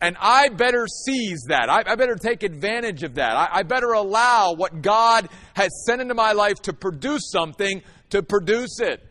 And 0.00 0.16
I 0.20 0.50
better 0.50 0.86
seize 0.86 1.42
that. 1.48 1.70
I, 1.70 1.82
I 1.86 1.94
better 1.94 2.16
take 2.16 2.42
advantage 2.42 3.02
of 3.02 3.14
that. 3.14 3.34
I, 3.34 3.48
I 3.50 3.62
better 3.62 3.92
allow 3.92 4.52
what 4.52 4.82
God 4.82 5.28
has 5.54 5.70
sent 5.86 6.02
into 6.02 6.14
my 6.14 6.32
life 6.32 6.60
to 6.62 6.74
produce 6.74 7.30
something 7.30 7.82
to 8.10 8.22
produce 8.22 8.78
it 8.80 9.02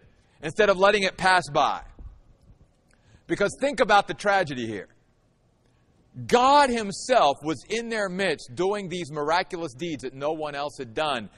instead 0.43 0.69
of 0.69 0.77
letting 0.77 1.03
it 1.03 1.17
pass 1.17 1.49
by. 1.49 1.81
Because 3.25 3.57
think 3.59 3.79
about 3.79 4.07
the 4.07 4.13
tragedy 4.13 4.67
here. 4.67 4.87
God 6.27 6.69
Himself 6.69 7.37
was 7.43 7.63
in 7.69 7.89
their 7.89 8.09
midst 8.09 8.55
doing 8.55 8.87
these 8.87 9.11
miraculous 9.11 9.73
deeds 9.73 10.03
that 10.03 10.13
no 10.13 10.31
one 10.31 10.55
else 10.55 10.77
had 10.77 10.93
done, 10.93 11.29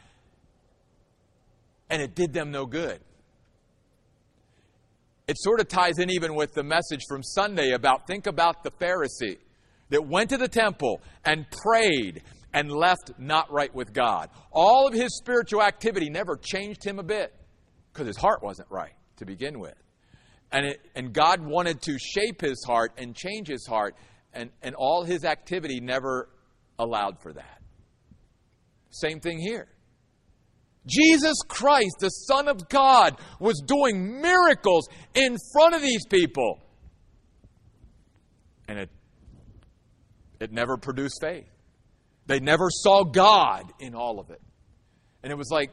and 1.90 2.02
it 2.02 2.16
did 2.16 2.34
them 2.34 2.52
no 2.52 2.66
good. 2.66 3.00
It 5.28 5.38
sort 5.40 5.60
of 5.60 5.68
ties 5.68 6.00
in 6.00 6.10
even 6.10 6.36
with 6.36 6.54
the 6.54 6.63
message 6.63 7.02
from 7.10 7.22
Sunday 7.22 7.72
about 7.72 8.08
think 8.08 8.28
about 8.28 8.63
the 8.63 8.72
Pharisee 8.72 9.38
that 9.90 10.08
went 10.08 10.30
to 10.30 10.38
the 10.38 10.48
temple 10.48 11.02
and 11.26 11.46
prayed 11.52 12.22
and 12.54 12.72
left 12.72 13.12
not 13.18 13.52
right 13.52 13.74
with 13.74 13.94
God. 13.94 14.30
All 14.52 14.88
of 14.88 14.94
his 14.94 15.18
spiritual 15.18 15.62
activity 15.62 16.10
never 16.10 16.38
changed 16.38 16.84
him 16.84 16.98
a 16.98 17.04
bit 17.04 17.34
because 17.92 18.08
his 18.08 18.18
heart 18.18 18.42
wasn't 18.42 18.70
right 18.72 18.94
to 19.18 19.26
begin 19.26 19.60
with. 19.60 19.76
And, 20.52 20.66
it, 20.66 20.82
and 20.96 21.12
God 21.12 21.42
wanted 21.42 21.82
to 21.82 21.98
shape 22.00 22.40
his 22.40 22.63
heart 22.66 22.94
and 22.98 23.13
change 23.13 23.48
his 23.50 23.68
heart, 23.68 23.96
and, 24.34 24.50
and 24.62 24.76
all 24.76 25.04
his 25.04 25.26
activity 25.26 25.80
never 25.80 26.30
allowed 26.80 27.20
for 27.22 27.34
that. 27.34 27.62
Same 28.90 29.20
thing 29.20 29.40
here. 29.40 29.68
Jesus 30.86 31.36
Christ, 31.48 31.98
the 32.00 32.10
Son 32.10 32.48
of 32.48 32.70
God, 32.70 33.20
was 33.40 33.62
doing 33.66 34.22
miracles 34.22 34.88
in 35.13 35.36
front 35.54 35.76
of 35.76 35.82
these 35.82 36.06
people. 36.06 36.60
And 38.68 38.80
it, 38.80 38.90
it 40.40 40.52
never 40.52 40.78
produced 40.78 41.20
faith. 41.22 41.48
They 42.26 42.40
never 42.40 42.70
saw 42.70 43.04
God 43.04 43.72
in 43.80 43.96
all 43.96 44.20
of 44.20 44.30
it. 44.30 44.42
And 45.24 45.32
it 45.32 45.38
was 45.38 45.50
like, 45.52 45.72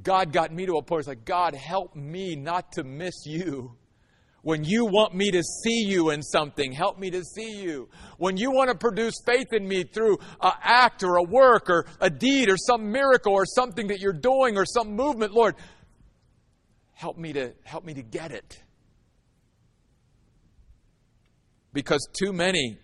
God 0.00 0.32
got 0.32 0.52
me 0.52 0.66
to 0.66 0.74
a 0.74 0.82
point, 0.82 1.00
it's 1.00 1.08
like, 1.08 1.24
God, 1.24 1.54
help 1.54 1.94
me 1.96 2.36
not 2.36 2.72
to 2.72 2.84
miss 2.84 3.14
you. 3.26 3.76
When 4.42 4.64
you 4.64 4.86
want 4.86 5.14
me 5.14 5.30
to 5.32 5.42
see 5.42 5.82
you 5.84 6.10
in 6.10 6.22
something, 6.22 6.72
help 6.72 6.98
me 6.98 7.10
to 7.10 7.22
see 7.22 7.60
you. 7.60 7.88
When 8.16 8.36
you 8.36 8.50
want 8.50 8.70
to 8.70 8.76
produce 8.76 9.14
faith 9.26 9.52
in 9.52 9.68
me 9.68 9.84
through 9.84 10.18
an 10.40 10.52
act 10.62 11.02
or 11.02 11.16
a 11.16 11.22
work 11.22 11.68
or 11.68 11.86
a 12.00 12.08
deed 12.08 12.48
or 12.48 12.56
some 12.56 12.90
miracle 12.90 13.34
or 13.34 13.44
something 13.44 13.88
that 13.88 14.00
you're 14.00 14.12
doing 14.14 14.56
or 14.56 14.64
some 14.64 14.96
movement, 14.96 15.32
Lord, 15.32 15.56
help 16.92 17.18
me 17.18 17.34
to 17.34 17.52
help 17.64 17.84
me 17.84 17.94
to 17.94 18.02
get 18.02 18.30
it. 18.30 18.62
Because 21.72 22.06
too 22.18 22.32
many 22.32 22.78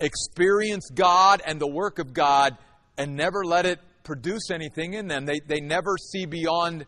experience 0.00 0.88
God 0.94 1.42
and 1.44 1.60
the 1.60 1.68
work 1.68 1.98
of 1.98 2.12
God 2.12 2.56
and 2.96 3.16
never 3.16 3.44
let 3.44 3.66
it 3.66 3.80
produce 4.04 4.50
anything 4.50 4.94
in 4.94 5.08
them. 5.08 5.24
They, 5.24 5.40
they 5.46 5.60
never 5.60 5.96
see 6.12 6.26
beyond 6.26 6.86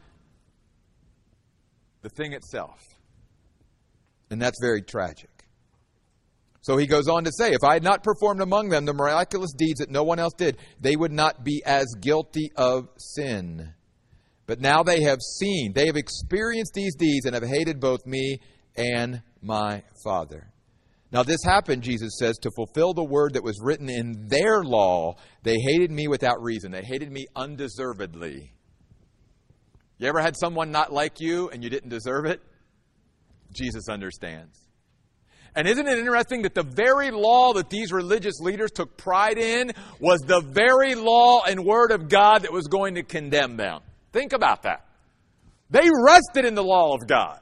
the 2.07 2.23
thing 2.23 2.33
itself. 2.35 2.79
And 4.31 4.40
that's 4.40 4.61
very 4.61 4.81
tragic. 4.81 5.31
So 6.61 6.77
he 6.77 6.87
goes 6.87 7.09
on 7.09 7.25
to 7.25 7.33
say, 7.37 7.51
If 7.51 7.64
I 7.64 7.75
had 7.75 7.83
not 7.83 8.05
performed 8.05 8.40
among 8.40 8.69
them 8.69 8.85
the 8.85 8.95
miraculous 8.95 9.53
deeds 9.53 9.81
that 9.81 9.90
no 9.90 10.05
one 10.05 10.21
else 10.21 10.35
did, 10.37 10.57
they 10.81 10.95
would 10.95 11.12
not 11.12 11.45
be 11.45 11.62
as 11.66 11.87
guilty 12.01 12.51
of 12.57 12.88
sin. 12.97 13.73
But 14.47 14.61
now 14.61 14.85
they 14.85 15.03
have 15.03 15.21
seen, 15.21 15.73
they 15.73 15.87
have 15.87 15.97
experienced 15.97 16.75
these 16.75 16.95
deeds 16.95 17.27
and 17.27 17.35
have 17.35 17.45
hated 17.45 17.81
both 17.81 18.07
me 18.07 18.38
and 18.77 19.23
my 19.42 19.83
Father. 20.05 20.53
Now, 21.11 21.23
this 21.25 21.42
happened, 21.45 21.83
Jesus 21.83 22.19
says, 22.19 22.37
to 22.38 22.51
fulfill 22.55 22.95
the 22.95 23.05
word 23.05 23.35
that 23.35 23.45
was 23.45 23.61
written 23.61 23.88
in 23.88 24.27
their 24.29 24.62
law. 24.62 25.16
They 25.42 25.57
hated 25.57 25.90
me 25.90 26.09
without 26.09 26.42
reason. 26.42 26.73
They 26.73 26.83
hated 26.83 27.11
me 27.11 27.27
undeservedly. 27.35 28.53
You 29.99 30.09
ever 30.09 30.21
had 30.21 30.37
someone 30.37 30.71
not 30.71 30.93
like 30.93 31.21
you 31.21 31.49
and 31.49 31.65
you 31.65 31.71
didn't 31.71 31.91
deserve 31.91 32.27
it? 32.27 32.41
Jesus 33.53 33.89
understands. 33.89 34.67
And 35.55 35.67
isn't 35.67 35.87
it 35.87 35.99
interesting 35.99 36.43
that 36.43 36.55
the 36.55 36.63
very 36.63 37.11
law 37.11 37.55
that 37.55 37.71
these 37.71 37.91
religious 37.91 38.41
leaders 38.41 38.71
took 38.71 38.99
pride 38.99 39.39
in 39.39 39.73
was 39.99 40.21
the 40.21 40.43
very 40.43 40.95
law 40.95 41.45
and 41.45 41.65
word 41.65 41.93
of 41.93 42.11
God 42.11 42.43
that 42.43 42.53
was 42.53 42.67
going 42.67 42.97
to 42.97 43.03
condemn 43.03 43.57
them? 43.57 43.81
Think 44.13 44.35
about 44.35 44.65
that. 44.65 44.85
They 45.71 45.89
rested 46.05 46.45
in 46.45 46.55
the 46.55 46.63
law 46.63 46.95
of 46.95 47.09
God. 47.09 47.41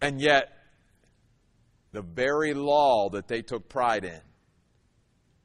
And 0.00 0.18
yet, 0.18 0.48
the 1.92 2.00
very 2.00 2.54
law 2.54 3.10
that 3.10 3.28
they 3.28 3.42
took 3.42 3.68
pride 3.68 4.04
in 4.04 4.20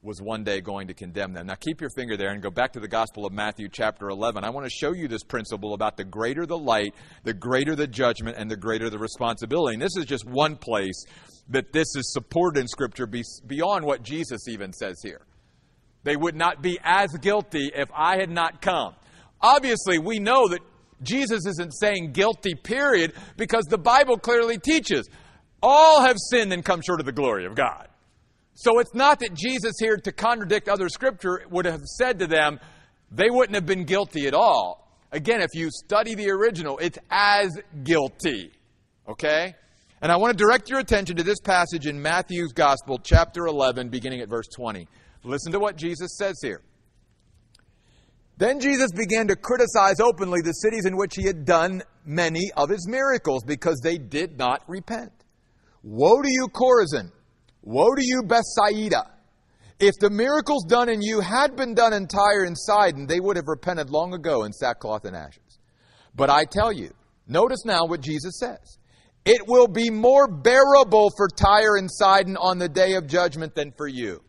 was 0.05 0.21
one 0.21 0.43
day 0.43 0.61
going 0.61 0.87
to 0.87 0.93
condemn 0.93 1.33
them. 1.33 1.47
Now 1.47 1.55
keep 1.55 1.81
your 1.81 1.89
finger 1.89 2.15
there 2.15 2.29
and 2.29 2.41
go 2.41 2.51
back 2.51 2.73
to 2.73 2.79
the 2.79 2.87
Gospel 2.87 3.25
of 3.25 3.33
Matthew, 3.33 3.67
chapter 3.67 4.09
11. 4.09 4.43
I 4.43 4.51
want 4.51 4.65
to 4.65 4.69
show 4.69 4.93
you 4.93 5.07
this 5.07 5.23
principle 5.23 5.73
about 5.73 5.97
the 5.97 6.03
greater 6.03 6.45
the 6.45 6.57
light, 6.57 6.93
the 7.23 7.33
greater 7.33 7.75
the 7.75 7.87
judgment, 7.87 8.37
and 8.37 8.49
the 8.49 8.55
greater 8.55 8.89
the 8.89 8.99
responsibility. 8.99 9.73
And 9.73 9.81
this 9.81 9.97
is 9.97 10.05
just 10.05 10.25
one 10.25 10.55
place 10.55 11.03
that 11.49 11.73
this 11.73 11.87
is 11.95 12.13
supported 12.13 12.59
in 12.59 12.67
Scripture 12.67 13.07
beyond 13.07 13.83
what 13.83 14.03
Jesus 14.03 14.47
even 14.47 14.71
says 14.71 14.99
here. 15.03 15.21
They 16.03 16.15
would 16.15 16.35
not 16.35 16.61
be 16.61 16.77
as 16.83 17.11
guilty 17.19 17.71
if 17.73 17.89
I 17.93 18.17
had 18.17 18.29
not 18.29 18.61
come. 18.61 18.93
Obviously, 19.41 19.97
we 19.97 20.19
know 20.19 20.47
that 20.47 20.59
Jesus 21.01 21.45
isn't 21.47 21.71
saying 21.71 22.11
guilty, 22.13 22.53
period, 22.53 23.13
because 23.37 23.65
the 23.65 23.77
Bible 23.77 24.17
clearly 24.17 24.59
teaches 24.59 25.09
all 25.63 26.01
have 26.01 26.17
sinned 26.19 26.53
and 26.53 26.63
come 26.63 26.81
short 26.81 26.99
of 26.99 27.07
the 27.07 27.11
glory 27.11 27.45
of 27.45 27.55
God. 27.55 27.87
So 28.55 28.79
it's 28.79 28.93
not 28.95 29.19
that 29.19 29.33
Jesus 29.33 29.73
here, 29.79 29.97
to 29.97 30.11
contradict 30.13 30.69
other 30.69 30.87
scripture, 30.87 31.43
would 31.49 31.65
have 31.65 31.81
said 31.83 32.19
to 32.19 32.27
them, 32.27 32.59
they 33.11 33.29
wouldn't 33.29 33.55
have 33.55 33.65
been 33.65 33.83
guilty 33.83 34.27
at 34.27 34.33
all. 34.33 34.89
Again, 35.11 35.41
if 35.41 35.49
you 35.53 35.69
study 35.69 36.15
the 36.15 36.29
original, 36.31 36.77
it's 36.79 36.97
as 37.09 37.51
guilty. 37.83 38.51
Okay? 39.07 39.53
And 40.01 40.11
I 40.11 40.17
want 40.17 40.37
to 40.37 40.41
direct 40.41 40.69
your 40.69 40.79
attention 40.79 41.17
to 41.17 41.23
this 41.23 41.39
passage 41.41 41.85
in 41.85 42.01
Matthew's 42.01 42.53
Gospel, 42.53 42.97
chapter 43.01 43.45
11, 43.45 43.89
beginning 43.89 44.21
at 44.21 44.29
verse 44.29 44.47
20. 44.55 44.87
Listen 45.23 45.51
to 45.51 45.59
what 45.59 45.75
Jesus 45.75 46.17
says 46.17 46.39
here. 46.41 46.61
Then 48.37 48.59
Jesus 48.59 48.91
began 48.91 49.27
to 49.27 49.35
criticize 49.35 49.99
openly 49.99 50.41
the 50.41 50.51
cities 50.53 50.85
in 50.85 50.97
which 50.97 51.15
he 51.15 51.25
had 51.25 51.45
done 51.45 51.81
many 52.05 52.51
of 52.55 52.69
his 52.69 52.87
miracles 52.87 53.43
because 53.45 53.79
they 53.81 53.97
did 53.97 54.37
not 54.37 54.63
repent. 54.67 55.11
Woe 55.83 56.21
to 56.21 56.29
you, 56.29 56.47
Chorazin! 56.49 57.11
Woe 57.65 57.93
to 57.95 58.05
you, 58.05 58.23
Bethsaida! 58.23 59.11
If 59.79 59.95
the 59.99 60.09
miracles 60.09 60.63
done 60.65 60.87
in 60.87 61.01
you 61.01 61.19
had 61.19 61.57
been 61.57 61.73
done 61.73 61.91
in 61.91 62.07
Tyre 62.07 62.45
and 62.45 62.57
Sidon, 62.57 63.07
they 63.07 63.19
would 63.19 63.35
have 63.35 63.47
repented 63.47 63.89
long 63.89 64.13
ago 64.13 64.43
in 64.43 64.53
sackcloth 64.53 65.03
and 65.03 65.15
ashes. 65.15 65.59
But 66.15 66.29
I 66.29 66.45
tell 66.45 66.71
you, 66.71 66.93
notice 67.27 67.65
now 67.65 67.85
what 67.85 67.99
Jesus 67.99 68.39
says. 68.39 68.77
It 69.25 69.41
will 69.47 69.67
be 69.67 69.89
more 69.89 70.27
bearable 70.27 71.09
for 71.17 71.27
Tyre 71.27 71.75
and 71.77 71.89
Sidon 71.91 72.37
on 72.37 72.59
the 72.59 72.69
day 72.69 72.93
of 72.93 73.07
judgment 73.07 73.55
than 73.55 73.73
for 73.75 73.87
you. 73.87 74.21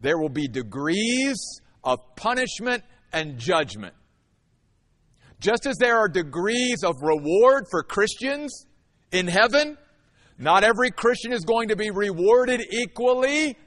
There 0.00 0.18
will 0.18 0.28
be 0.28 0.48
degrees 0.48 1.38
of 1.84 2.00
punishment 2.16 2.82
and 3.12 3.38
judgment. 3.38 3.94
Just 5.38 5.66
as 5.66 5.76
there 5.78 5.98
are 5.98 6.08
degrees 6.08 6.82
of 6.84 6.96
reward 7.00 7.64
for 7.70 7.82
Christians 7.82 8.66
in 9.12 9.26
heaven, 9.26 9.78
not 10.40 10.64
every 10.64 10.90
Christian 10.90 11.34
is 11.34 11.44
going 11.44 11.68
to 11.68 11.76
be 11.76 11.90
rewarded 11.90 12.62
equally. 12.70 13.58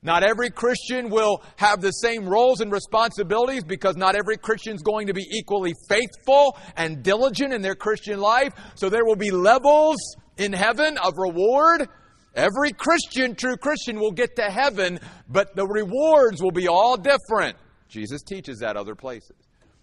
Not 0.00 0.22
every 0.22 0.48
Christian 0.48 1.10
will 1.10 1.42
have 1.56 1.82
the 1.82 1.90
same 1.90 2.26
roles 2.26 2.62
and 2.62 2.72
responsibilities 2.72 3.62
because 3.62 3.94
not 3.94 4.14
every 4.14 4.38
Christian 4.38 4.74
is 4.74 4.80
going 4.80 5.08
to 5.08 5.12
be 5.12 5.26
equally 5.30 5.74
faithful 5.86 6.56
and 6.76 7.02
diligent 7.02 7.52
in 7.52 7.60
their 7.60 7.74
Christian 7.74 8.20
life. 8.20 8.54
So 8.74 8.88
there 8.88 9.04
will 9.04 9.16
be 9.16 9.30
levels 9.30 9.98
in 10.38 10.54
heaven 10.54 10.96
of 10.96 11.12
reward. 11.18 11.86
Every 12.34 12.72
Christian, 12.72 13.34
true 13.34 13.58
Christian, 13.58 14.00
will 14.00 14.12
get 14.12 14.36
to 14.36 14.44
heaven, 14.44 15.00
but 15.28 15.54
the 15.56 15.66
rewards 15.66 16.40
will 16.40 16.52
be 16.52 16.68
all 16.68 16.96
different. 16.96 17.58
Jesus 17.88 18.22
teaches 18.22 18.60
that 18.60 18.78
other 18.78 18.94
places. 18.94 19.36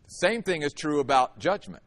The 0.06 0.28
Same 0.28 0.42
thing 0.42 0.64
is 0.64 0.74
true 0.74 1.02
about 1.02 1.38
judgment. 1.38 1.84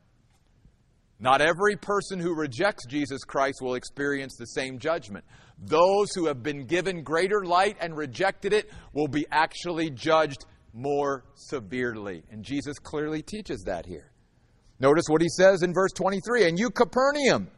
Not 1.20 1.40
every 1.40 1.76
person 1.76 2.20
who 2.20 2.34
rejects 2.34 2.86
Jesus 2.86 3.24
Christ 3.24 3.60
will 3.60 3.74
experience 3.74 4.36
the 4.36 4.46
same 4.46 4.78
judgment. 4.78 5.24
Those 5.58 6.12
who 6.14 6.26
have 6.26 6.42
been 6.42 6.64
given 6.66 7.02
greater 7.02 7.44
light 7.44 7.76
and 7.80 7.96
rejected 7.96 8.52
it 8.52 8.70
will 8.92 9.08
be 9.08 9.26
actually 9.32 9.90
judged 9.90 10.46
more 10.72 11.24
severely. 11.34 12.22
And 12.30 12.44
Jesus 12.44 12.78
clearly 12.78 13.22
teaches 13.22 13.64
that 13.64 13.84
here. 13.84 14.12
Notice 14.78 15.06
what 15.08 15.20
he 15.20 15.28
says 15.28 15.62
in 15.62 15.74
verse 15.74 15.90
23 15.92 16.46
And 16.46 16.56
you, 16.56 16.70
Capernaum, 16.70 17.48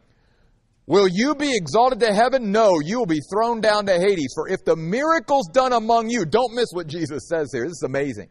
will 0.86 1.06
you 1.06 1.34
be 1.34 1.54
exalted 1.54 2.00
to 2.00 2.14
heaven? 2.14 2.50
No, 2.50 2.80
you 2.80 2.98
will 2.98 3.06
be 3.06 3.20
thrown 3.30 3.60
down 3.60 3.84
to 3.86 3.92
Hades. 3.92 4.32
For 4.34 4.48
if 4.48 4.64
the 4.64 4.76
miracles 4.76 5.48
done 5.52 5.74
among 5.74 6.08
you, 6.08 6.24
don't 6.24 6.54
miss 6.54 6.68
what 6.72 6.86
Jesus 6.86 7.28
says 7.28 7.50
here, 7.52 7.64
this 7.64 7.72
is 7.72 7.82
amazing. 7.84 8.30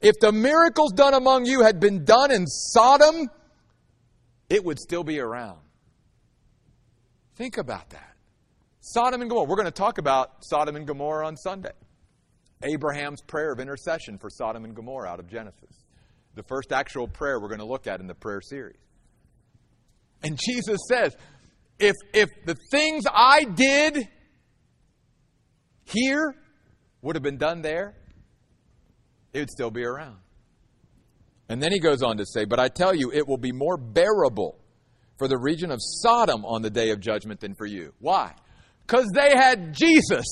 If 0.00 0.14
the 0.20 0.32
miracles 0.32 0.92
done 0.94 1.12
among 1.12 1.44
you 1.44 1.62
had 1.62 1.78
been 1.78 2.04
done 2.04 2.30
in 2.30 2.46
Sodom, 2.46 3.28
it 4.50 4.64
would 4.64 4.78
still 4.78 5.04
be 5.04 5.20
around. 5.20 5.60
Think 7.36 7.56
about 7.56 7.88
that. 7.90 8.16
Sodom 8.80 9.22
and 9.22 9.30
Gomorrah. 9.30 9.48
We're 9.48 9.56
going 9.56 9.66
to 9.66 9.70
talk 9.70 9.98
about 9.98 10.44
Sodom 10.44 10.76
and 10.76 10.86
Gomorrah 10.86 11.26
on 11.26 11.36
Sunday. 11.36 11.72
Abraham's 12.62 13.22
prayer 13.22 13.52
of 13.52 13.60
intercession 13.60 14.18
for 14.18 14.28
Sodom 14.28 14.64
and 14.64 14.74
Gomorrah 14.74 15.08
out 15.08 15.20
of 15.20 15.28
Genesis. 15.28 15.84
The 16.34 16.42
first 16.42 16.72
actual 16.72 17.08
prayer 17.08 17.40
we're 17.40 17.48
going 17.48 17.60
to 17.60 17.66
look 17.66 17.86
at 17.86 18.00
in 18.00 18.06
the 18.06 18.14
prayer 18.14 18.40
series. 18.42 18.76
And 20.22 20.38
Jesus 20.38 20.78
says, 20.88 21.16
if, 21.78 21.94
if 22.12 22.28
the 22.44 22.56
things 22.70 23.04
I 23.10 23.44
did 23.44 24.08
here 25.84 26.34
would 27.00 27.16
have 27.16 27.22
been 27.22 27.38
done 27.38 27.62
there, 27.62 27.94
it 29.32 29.38
would 29.38 29.50
still 29.50 29.70
be 29.70 29.84
around. 29.84 30.18
And 31.50 31.60
then 31.60 31.72
he 31.72 31.80
goes 31.80 32.00
on 32.00 32.16
to 32.18 32.24
say, 32.24 32.44
But 32.44 32.60
I 32.60 32.68
tell 32.68 32.94
you, 32.94 33.10
it 33.12 33.26
will 33.26 33.36
be 33.36 33.50
more 33.50 33.76
bearable 33.76 34.56
for 35.18 35.26
the 35.26 35.36
region 35.36 35.72
of 35.72 35.80
Sodom 35.80 36.44
on 36.44 36.62
the 36.62 36.70
day 36.70 36.90
of 36.90 37.00
judgment 37.00 37.40
than 37.40 37.56
for 37.56 37.66
you. 37.66 37.92
Why? 37.98 38.34
Because 38.86 39.10
they 39.12 39.34
had 39.34 39.74
Jesus, 39.74 40.24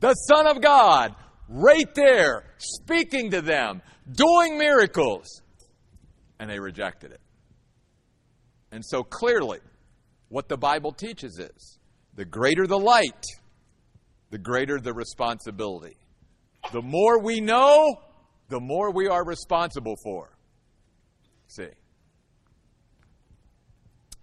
the 0.00 0.14
Son 0.14 0.46
of 0.46 0.62
God, 0.62 1.14
right 1.46 1.94
there, 1.94 2.54
speaking 2.56 3.32
to 3.32 3.42
them, 3.42 3.82
doing 4.10 4.56
miracles, 4.56 5.42
and 6.40 6.48
they 6.48 6.58
rejected 6.58 7.12
it. 7.12 7.20
And 8.72 8.82
so 8.82 9.02
clearly, 9.02 9.60
what 10.30 10.48
the 10.48 10.56
Bible 10.56 10.92
teaches 10.92 11.38
is 11.38 11.78
the 12.14 12.24
greater 12.24 12.66
the 12.66 12.78
light, 12.78 13.26
the 14.30 14.38
greater 14.38 14.80
the 14.80 14.94
responsibility. 14.94 15.98
The 16.72 16.82
more 16.82 17.22
we 17.22 17.40
know, 17.40 18.00
the 18.48 18.58
more 18.58 18.90
we 18.90 19.06
are 19.06 19.22
responsible 19.22 19.96
for. 20.02 20.35
See? 21.48 21.68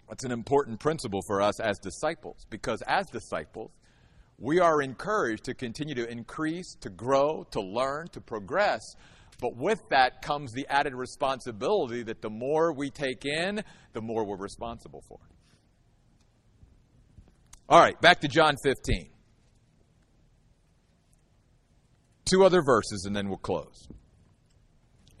That's 0.08 0.24
an 0.24 0.32
important 0.32 0.80
principle 0.80 1.22
for 1.26 1.40
us 1.40 1.60
as 1.60 1.78
disciples 1.78 2.46
because 2.50 2.82
as 2.86 3.08
disciples, 3.08 3.70
we 4.38 4.60
are 4.60 4.82
encouraged 4.82 5.44
to 5.44 5.54
continue 5.54 5.94
to 5.94 6.10
increase, 6.10 6.74
to 6.80 6.90
grow, 6.90 7.46
to 7.52 7.60
learn, 7.60 8.08
to 8.08 8.20
progress. 8.20 8.82
But 9.40 9.56
with 9.56 9.80
that 9.90 10.22
comes 10.22 10.52
the 10.52 10.66
added 10.68 10.94
responsibility 10.94 12.02
that 12.04 12.20
the 12.20 12.30
more 12.30 12.72
we 12.72 12.90
take 12.90 13.24
in, 13.24 13.62
the 13.92 14.00
more 14.00 14.24
we're 14.24 14.36
responsible 14.36 15.02
for. 15.08 15.18
All 17.68 17.80
right, 17.80 17.98
back 18.00 18.20
to 18.20 18.28
John 18.28 18.56
15. 18.62 19.08
Two 22.26 22.44
other 22.44 22.62
verses 22.62 23.04
and 23.06 23.14
then 23.14 23.28
we'll 23.28 23.38
close. 23.38 23.88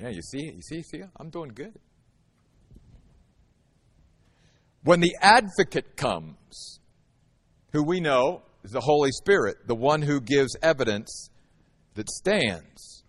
Yeah, 0.00 0.08
you 0.08 0.22
see, 0.22 0.52
you 0.54 0.62
see, 0.62 0.82
see, 0.82 1.02
I'm 1.18 1.30
doing 1.30 1.50
good. 1.54 1.78
When 4.84 5.00
the 5.00 5.16
advocate 5.20 5.96
comes, 5.96 6.78
who 7.72 7.82
we 7.82 8.00
know 8.00 8.42
is 8.62 8.70
the 8.70 8.80
Holy 8.80 9.10
Spirit, 9.12 9.66
the 9.66 9.74
one 9.74 10.02
who 10.02 10.20
gives 10.20 10.56
evidence 10.62 11.30
that 11.94 12.10
stands, 12.10 13.02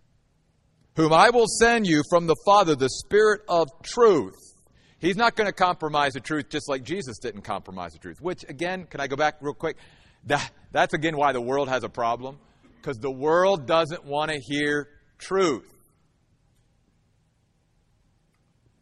whom 0.96 1.12
I 1.12 1.30
will 1.30 1.46
send 1.46 1.86
you 1.86 2.02
from 2.08 2.26
the 2.26 2.36
Father, 2.46 2.74
the 2.74 2.88
Spirit 2.88 3.42
of 3.48 3.68
truth. 3.82 4.34
He's 4.98 5.16
not 5.16 5.36
going 5.36 5.46
to 5.46 5.52
compromise 5.52 6.14
the 6.14 6.20
truth 6.20 6.48
just 6.48 6.66
like 6.68 6.82
Jesus 6.82 7.18
didn't 7.18 7.42
compromise 7.42 7.92
the 7.92 7.98
truth. 7.98 8.22
Which, 8.22 8.44
again, 8.48 8.86
can 8.86 9.00
I 9.00 9.06
go 9.06 9.16
back 9.16 9.36
real 9.42 9.52
quick? 9.52 9.76
That, 10.24 10.50
that's 10.72 10.94
again 10.94 11.16
why 11.16 11.32
the 11.32 11.42
world 11.42 11.68
has 11.68 11.84
a 11.84 11.90
problem. 11.90 12.38
Because 12.80 12.96
the 12.98 13.12
world 13.12 13.66
doesn't 13.66 14.04
want 14.04 14.30
to 14.30 14.40
hear 14.40 14.88
truth. 15.18 15.70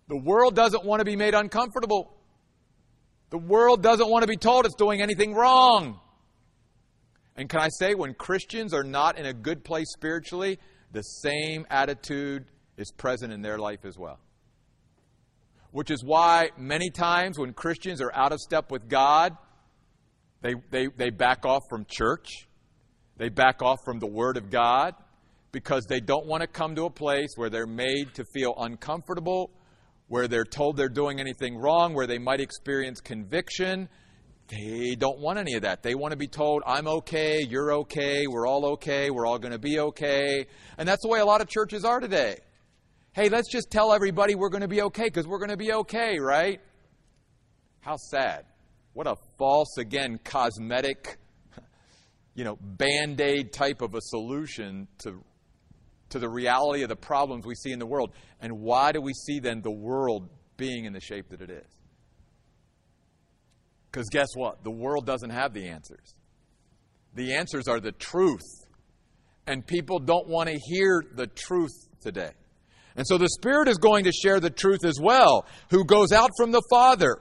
The 0.07 0.20
world 0.22 0.54
doesn't 0.54 0.85
want 0.85 1.00
to 1.00 1.04
be 1.04 1.16
made 1.16 1.35
uncomfortable. 1.35 2.14
The 3.35 3.38
world 3.38 3.83
doesn't 3.83 4.09
want 4.09 4.23
to 4.23 4.29
be 4.29 4.37
told 4.37 4.64
it's 4.64 4.77
doing 4.77 5.03
anything 5.03 5.35
wrong. 5.35 5.99
And 7.35 7.49
can 7.49 7.59
I 7.59 7.68
say, 7.81 7.97
when 7.97 8.14
Christians 8.14 8.73
are 8.73 8.85
not 8.85 9.18
in 9.18 9.27
a 9.27 9.33
good 9.33 9.64
place 9.64 9.88
spiritually, 9.92 10.61
the 10.92 11.03
same 11.03 11.66
attitude 11.68 12.44
is 12.77 12.92
present 12.92 13.33
in 13.33 13.42
their 13.42 13.59
life 13.59 13.85
as 13.85 13.99
well. 13.99 14.20
Which 15.73 15.90
is 15.90 16.05
why 16.05 16.51
many 16.57 16.90
times 16.90 17.37
when 17.37 17.55
Christians 17.55 18.01
are 18.01 18.14
out 18.14 18.31
of 18.31 18.38
step 18.38 18.70
with 18.70 18.88
God, 18.88 19.37
they, 20.40 20.55
they, 20.70 20.87
they 20.97 21.11
back 21.11 21.44
off 21.44 21.62
from 21.68 21.87
church, 21.88 22.47
they 23.16 23.31
back 23.31 23.62
off 23.62 23.79
from 23.85 23.99
the 23.99 24.07
Word 24.07 24.37
of 24.37 24.49
God, 24.49 24.94
because 25.51 25.87
they 25.88 25.99
don't 25.99 26.27
want 26.27 26.42
to 26.42 26.47
come 26.47 26.77
to 26.77 26.85
a 26.85 26.90
place 26.90 27.31
where 27.35 27.51
they're 27.51 27.66
made 27.66 28.14
to 28.14 28.25
feel 28.33 28.55
uncomfortable 28.57 29.51
where 30.09 30.29
they're 30.29 30.45
told 30.45 30.77
they're 30.77 30.88
doing 30.88 31.21
anything 31.21 31.57
wrong, 31.57 31.95
where 31.95 32.07
they 32.07 32.19
might 32.19 32.40
experience 32.40 33.01
conviction. 33.01 33.88
They 34.49 34.95
don't 34.95 35.19
want 35.19 35.38
any 35.38 35.55
of 35.55 35.62
that. 35.62 35.83
They 35.83 35.95
want 35.95 36.12
to 36.12 36.19
be 36.19 36.27
told, 36.27 36.62
I'm 36.67 36.87
okay, 36.87 37.43
you're 37.43 37.73
okay, 37.73 38.27
we're 38.27 38.47
all 38.47 38.67
okay, 38.73 39.11
we're 39.11 39.27
all 39.27 39.38
going 39.38 39.53
to 39.53 39.59
be 39.59 39.79
okay. 39.79 40.47
And 40.77 40.87
that's 40.87 41.03
the 41.03 41.09
way 41.09 41.21
a 41.21 41.25
lot 41.25 41.40
of 41.40 41.49
churches 41.49 41.85
are 41.85 42.01
today. 42.01 42.37
Hey, 43.12 43.29
let's 43.29 43.51
just 43.51 43.71
tell 43.71 43.93
everybody 43.93 44.35
we're 44.35 44.51
going 44.51 44.62
to 44.62 44.69
be 44.69 44.83
okay 44.83 45.05
because 45.05 45.27
we're 45.27 45.38
going 45.38 45.51
to 45.51 45.57
be 45.57 45.73
okay, 45.73 46.19
right? 46.19 46.61
How 47.81 47.97
sad. 47.97 48.45
What 48.93 49.07
a 49.07 49.17
false, 49.38 49.79
again, 49.79 50.19
cosmetic, 50.23 51.17
you 52.35 52.45
know, 52.45 52.59
band 52.61 53.21
aid 53.21 53.53
type 53.53 53.83
of 53.83 53.95
a 53.95 54.01
solution 54.01 54.88
to 54.99 55.23
to 56.11 56.19
the 56.19 56.29
reality 56.29 56.83
of 56.83 56.88
the 56.88 56.97
problems 56.97 57.47
we 57.47 57.55
see 57.55 57.73
in 57.73 57.79
the 57.79 57.87
world. 57.87 58.12
And 58.40 58.61
why 58.61 58.93
do 58.93 59.01
we 59.01 59.12
see 59.12 59.40
then 59.40 59.61
the 59.62 59.73
world 59.73 60.29
being 60.57 60.85
in 60.85 60.93
the 60.93 61.01
shape 61.01 61.31
that 61.31 61.40
it 61.40 61.51
is? 61.51 61.67
Because 63.90 64.09
guess 64.11 64.29
what? 64.35 64.64
The 64.64 64.71
world 64.71 65.07
doesn't 65.07 65.31
have 65.31 65.55
the 65.55 65.69
answers. 65.69 66.14
The 67.14 67.35
answers 67.35 67.69
are 67.69 67.81
the 67.81 67.93
truth. 67.93 68.43
And 69.47 69.67
people 69.67 69.99
don't 69.99 70.27
want 70.27 70.49
to 70.49 70.59
hear 70.59 71.03
the 71.14 71.27
truth 71.27 71.73
today. 72.01 72.31
And 72.97 73.07
so 73.07 73.19
the 73.19 73.29
Spirit 73.29 73.69
is 73.69 73.79
going 73.79 74.05
to 74.05 74.12
share 74.12 74.40
the 74.40 74.51
truth 74.51 74.85
as 74.85 74.99
well, 75.01 75.47
who 75.71 75.85
goes 75.85 76.12
out 76.12 76.31
from 76.37 76.53
the 76.53 76.62
Father. 76.71 77.19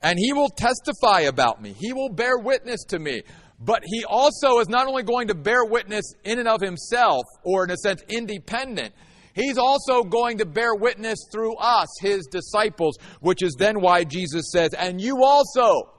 And 0.00 0.18
he 0.18 0.32
will 0.32 0.48
testify 0.48 1.20
about 1.20 1.62
me. 1.62 1.74
He 1.78 1.92
will 1.92 2.08
bear 2.08 2.38
witness 2.38 2.84
to 2.88 2.98
me. 2.98 3.22
But 3.64 3.82
he 3.84 4.04
also 4.04 4.58
is 4.58 4.68
not 4.68 4.88
only 4.88 5.04
going 5.04 5.28
to 5.28 5.34
bear 5.34 5.64
witness 5.64 6.04
in 6.24 6.38
and 6.38 6.48
of 6.48 6.60
himself, 6.60 7.22
or 7.44 7.64
in 7.64 7.70
a 7.70 7.76
sense, 7.76 8.02
independent, 8.08 8.92
he's 9.34 9.56
also 9.56 10.02
going 10.02 10.38
to 10.38 10.46
bear 10.46 10.74
witness 10.74 11.18
through 11.32 11.56
us, 11.56 11.86
his 12.00 12.26
disciples, 12.26 12.98
which 13.20 13.42
is 13.42 13.54
then 13.58 13.80
why 13.80 14.02
Jesus 14.04 14.50
says, 14.50 14.74
and 14.74 15.00
you 15.00 15.22
also 15.22 15.92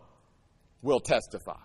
will 0.82 1.00
testify. 1.00 1.60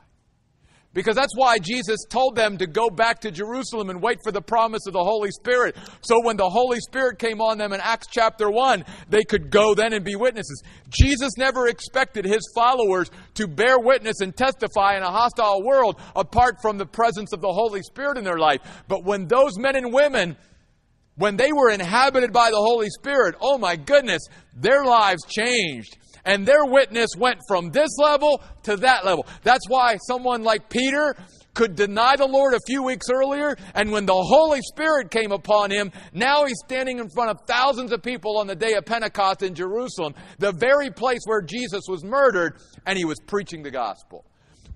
Because 0.94 1.14
that's 1.14 1.36
why 1.36 1.58
Jesus 1.58 1.98
told 2.08 2.34
them 2.34 2.56
to 2.58 2.66
go 2.66 2.88
back 2.88 3.20
to 3.20 3.30
Jerusalem 3.30 3.90
and 3.90 4.02
wait 4.02 4.18
for 4.24 4.32
the 4.32 4.40
promise 4.40 4.86
of 4.86 4.94
the 4.94 5.04
Holy 5.04 5.30
Spirit. 5.30 5.76
So 6.00 6.20
when 6.24 6.36
the 6.36 6.48
Holy 6.48 6.80
Spirit 6.80 7.18
came 7.18 7.40
on 7.40 7.58
them 7.58 7.72
in 7.72 7.80
Acts 7.80 8.06
chapter 8.10 8.50
1, 8.50 8.84
they 9.08 9.22
could 9.22 9.50
go 9.50 9.74
then 9.74 9.92
and 9.92 10.04
be 10.04 10.16
witnesses. 10.16 10.62
Jesus 10.88 11.32
never 11.36 11.68
expected 11.68 12.24
his 12.24 12.50
followers 12.54 13.10
to 13.34 13.46
bear 13.46 13.78
witness 13.78 14.20
and 14.20 14.34
testify 14.34 14.96
in 14.96 15.02
a 15.02 15.10
hostile 15.10 15.62
world 15.62 16.00
apart 16.16 16.56
from 16.62 16.78
the 16.78 16.86
presence 16.86 17.32
of 17.34 17.42
the 17.42 17.52
Holy 17.52 17.82
Spirit 17.82 18.16
in 18.16 18.24
their 18.24 18.38
life. 18.38 18.60
But 18.88 19.04
when 19.04 19.26
those 19.26 19.58
men 19.58 19.76
and 19.76 19.92
women 19.92 20.36
when 21.18 21.36
they 21.36 21.52
were 21.52 21.70
inhabited 21.70 22.32
by 22.32 22.50
the 22.50 22.56
Holy 22.56 22.88
Spirit, 22.90 23.34
oh 23.40 23.58
my 23.58 23.74
goodness, 23.74 24.22
their 24.54 24.84
lives 24.84 25.24
changed. 25.26 25.98
And 26.24 26.46
their 26.46 26.64
witness 26.64 27.10
went 27.16 27.40
from 27.48 27.70
this 27.70 27.90
level 27.98 28.42
to 28.64 28.76
that 28.78 29.04
level. 29.04 29.26
That's 29.42 29.68
why 29.68 29.96
someone 30.06 30.42
like 30.42 30.68
Peter 30.68 31.14
could 31.54 31.74
deny 31.74 32.14
the 32.14 32.26
Lord 32.26 32.54
a 32.54 32.60
few 32.68 32.84
weeks 32.84 33.06
earlier, 33.10 33.56
and 33.74 33.90
when 33.90 34.06
the 34.06 34.14
Holy 34.14 34.60
Spirit 34.62 35.10
came 35.10 35.32
upon 35.32 35.72
him, 35.72 35.90
now 36.12 36.44
he's 36.44 36.60
standing 36.64 37.00
in 37.00 37.10
front 37.10 37.30
of 37.30 37.40
thousands 37.48 37.90
of 37.90 38.00
people 38.00 38.38
on 38.38 38.46
the 38.46 38.54
day 38.54 38.74
of 38.74 38.84
Pentecost 38.84 39.42
in 39.42 39.56
Jerusalem, 39.56 40.14
the 40.38 40.52
very 40.52 40.88
place 40.88 41.18
where 41.24 41.42
Jesus 41.42 41.82
was 41.88 42.04
murdered, 42.04 42.60
and 42.86 42.96
he 42.96 43.04
was 43.04 43.18
preaching 43.26 43.64
the 43.64 43.72
gospel. 43.72 44.24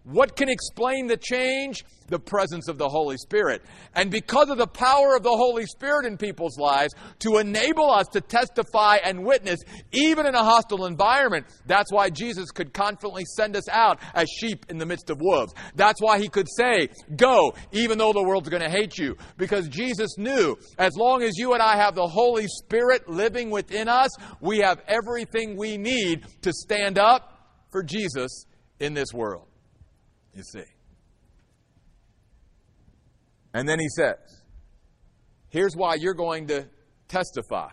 What 0.05 0.35
can 0.35 0.49
explain 0.49 1.07
the 1.07 1.17
change? 1.17 1.85
The 2.09 2.19
presence 2.19 2.69
of 2.69 2.77
the 2.77 2.89
Holy 2.89 3.17
Spirit. 3.17 3.63
And 3.95 4.11
because 4.11 4.51
of 4.51 4.59
the 4.59 4.67
power 4.67 5.17
of 5.17 5.23
the 5.23 5.31
Holy 5.31 5.65
Spirit 5.65 6.07
in 6.07 6.19
people's 6.19 6.59
lives 6.59 6.93
to 7.21 7.39
enable 7.39 7.89
us 7.89 8.07
to 8.09 8.21
testify 8.21 8.97
and 8.97 9.25
witness, 9.25 9.61
even 9.93 10.27
in 10.27 10.35
a 10.35 10.43
hostile 10.43 10.87
environment, 10.87 11.47
that's 11.67 11.93
why 11.93 12.11
Jesus 12.11 12.51
could 12.51 12.73
confidently 12.73 13.23
send 13.37 13.55
us 13.55 13.69
out 13.69 14.01
as 14.13 14.29
sheep 14.29 14.67
in 14.69 14.79
the 14.79 14.85
midst 14.85 15.09
of 15.09 15.21
wolves. 15.21 15.55
That's 15.77 16.03
why 16.03 16.19
he 16.19 16.29
could 16.29 16.49
say, 16.57 16.89
Go, 17.17 17.55
even 17.71 17.97
though 17.97 18.13
the 18.13 18.25
world's 18.25 18.49
going 18.49 18.63
to 18.63 18.71
hate 18.71 18.99
you. 18.99 19.17
Because 19.37 19.69
Jesus 19.69 20.19
knew 20.19 20.59
as 20.79 20.97
long 20.97 21.23
as 21.23 21.39
you 21.39 21.53
and 21.53 21.63
I 21.63 21.77
have 21.77 21.95
the 21.95 22.09
Holy 22.09 22.49
Spirit 22.49 23.09
living 23.09 23.51
within 23.51 23.89
us, 23.89 24.11
we 24.41 24.59
have 24.59 24.83
everything 24.89 25.57
we 25.57 25.79
need 25.79 26.27
to 26.43 26.53
stand 26.53 26.99
up 26.99 27.39
for 27.71 27.85
Jesus 27.85 28.47
in 28.81 28.95
this 28.95 29.15
world 29.15 29.47
you 30.35 30.43
see. 30.43 30.65
And 33.55 33.69
then 33.69 33.79
he 33.79 33.89
says, 33.89 34.43
Here's 35.49 35.75
why 35.75 35.97
you're 35.97 36.15
going 36.15 36.47
to 36.47 36.67
testify 37.09 37.71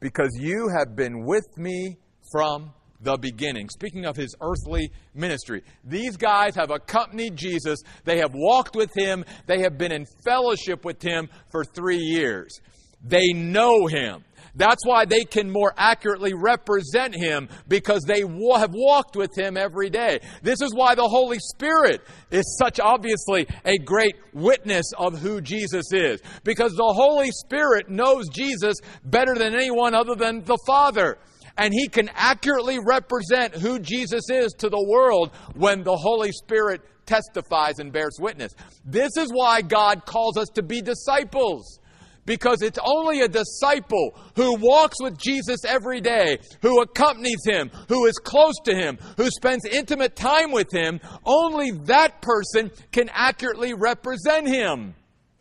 because 0.00 0.30
you 0.38 0.68
have 0.76 0.94
been 0.94 1.24
with 1.24 1.46
me 1.56 1.96
from 2.30 2.74
the 3.00 3.16
beginning. 3.16 3.68
Speaking 3.70 4.04
of 4.04 4.16
his 4.16 4.34
earthly 4.42 4.90
ministry, 5.14 5.62
these 5.84 6.18
guys 6.18 6.54
have 6.56 6.70
accompanied 6.70 7.36
Jesus. 7.36 7.78
They 8.04 8.18
have 8.18 8.32
walked 8.34 8.76
with 8.76 8.90
him. 8.94 9.24
They 9.46 9.60
have 9.62 9.78
been 9.78 9.92
in 9.92 10.06
fellowship 10.24 10.84
with 10.84 11.02
him 11.02 11.28
for 11.50 11.64
three 11.64 11.98
years. 11.98 12.60
They 13.02 13.32
know 13.32 13.86
him. 13.86 14.24
That's 14.56 14.84
why 14.84 15.04
they 15.04 15.24
can 15.24 15.50
more 15.50 15.72
accurately 15.76 16.32
represent 16.34 17.14
Him 17.14 17.48
because 17.68 18.02
they 18.02 18.20
have 18.20 18.72
walked 18.72 19.16
with 19.16 19.36
Him 19.36 19.56
every 19.56 19.90
day. 19.90 20.20
This 20.42 20.60
is 20.60 20.74
why 20.74 20.94
the 20.94 21.06
Holy 21.06 21.38
Spirit 21.38 22.02
is 22.30 22.58
such 22.58 22.80
obviously 22.80 23.46
a 23.64 23.78
great 23.78 24.16
witness 24.32 24.86
of 24.98 25.18
who 25.18 25.40
Jesus 25.40 25.92
is 25.92 26.20
because 26.42 26.72
the 26.72 26.92
Holy 26.94 27.30
Spirit 27.30 27.88
knows 27.90 28.28
Jesus 28.28 28.76
better 29.04 29.34
than 29.34 29.54
anyone 29.54 29.94
other 29.94 30.14
than 30.14 30.42
the 30.44 30.58
Father 30.66 31.18
and 31.58 31.72
he 31.72 31.88
can 31.88 32.10
accurately 32.14 32.78
represent 32.78 33.54
who 33.54 33.78
Jesus 33.78 34.28
is 34.30 34.52
to 34.58 34.68
the 34.68 34.86
world 34.90 35.34
when 35.54 35.82
the 35.82 35.96
Holy 35.96 36.32
Spirit 36.32 36.82
testifies 37.06 37.78
and 37.78 37.92
bears 37.92 38.18
witness. 38.20 38.54
This 38.84 39.16
is 39.16 39.30
why 39.32 39.62
God 39.62 40.04
calls 40.04 40.36
us 40.36 40.48
to 40.54 40.62
be 40.62 40.82
disciples 40.82 41.78
because 42.26 42.60
it's 42.60 42.78
only 42.84 43.20
a 43.20 43.28
disciple 43.28 44.18
who 44.34 44.56
walks 44.56 44.96
with 45.00 45.16
Jesus 45.16 45.64
every 45.66 46.00
day, 46.00 46.38
who 46.60 46.82
accompanies 46.82 47.44
him, 47.44 47.70
who 47.88 48.06
is 48.06 48.18
close 48.18 48.56
to 48.64 48.74
him, 48.74 48.98
who 49.16 49.30
spends 49.30 49.64
intimate 49.64 50.16
time 50.16 50.52
with 50.52 50.70
him, 50.70 51.00
only 51.24 51.70
that 51.84 52.20
person 52.20 52.70
can 52.92 53.08
accurately 53.12 53.72
represent 53.72 54.46
him. 54.46 54.94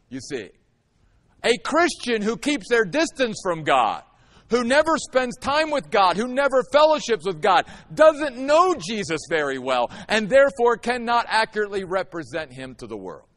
You 0.09 0.19
see, 0.21 0.49
a 1.43 1.57
Christian 1.57 2.21
who 2.21 2.37
keeps 2.37 2.69
their 2.69 2.85
distance 2.85 3.39
from 3.43 3.63
God, 3.63 4.03
who 4.49 4.63
never 4.63 4.97
spends 4.97 5.35
time 5.37 5.71
with 5.71 5.89
God, 5.89 6.17
who 6.17 6.27
never 6.27 6.63
fellowships 6.71 7.25
with 7.25 7.41
God, 7.41 7.65
doesn't 7.93 8.37
know 8.37 8.75
Jesus 8.75 9.21
very 9.29 9.57
well, 9.57 9.89
and 10.07 10.29
therefore 10.29 10.77
cannot 10.77 11.25
accurately 11.27 11.83
represent 11.83 12.53
him 12.53 12.75
to 12.75 12.87
the 12.87 12.97
world. 12.97 13.27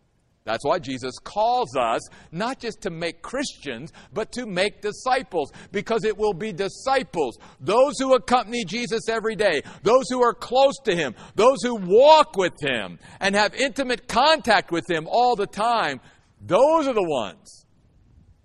That's 0.48 0.64
why 0.64 0.78
Jesus 0.78 1.18
calls 1.18 1.76
us 1.76 2.00
not 2.32 2.58
just 2.58 2.80
to 2.80 2.90
make 2.90 3.20
Christians, 3.20 3.92
but 4.14 4.32
to 4.32 4.46
make 4.46 4.80
disciples, 4.80 5.52
because 5.72 6.04
it 6.04 6.16
will 6.16 6.32
be 6.32 6.54
disciples, 6.54 7.36
those 7.60 7.98
who 7.98 8.14
accompany 8.14 8.64
Jesus 8.64 9.10
every 9.10 9.36
day, 9.36 9.60
those 9.82 10.04
who 10.08 10.22
are 10.22 10.32
close 10.32 10.78
to 10.84 10.96
Him, 10.96 11.14
those 11.34 11.58
who 11.62 11.74
walk 11.74 12.38
with 12.38 12.54
Him 12.62 12.98
and 13.20 13.34
have 13.34 13.54
intimate 13.54 14.08
contact 14.08 14.72
with 14.72 14.90
Him 14.90 15.06
all 15.06 15.36
the 15.36 15.46
time. 15.46 16.00
Those 16.40 16.88
are 16.88 16.94
the 16.94 17.06
ones 17.06 17.66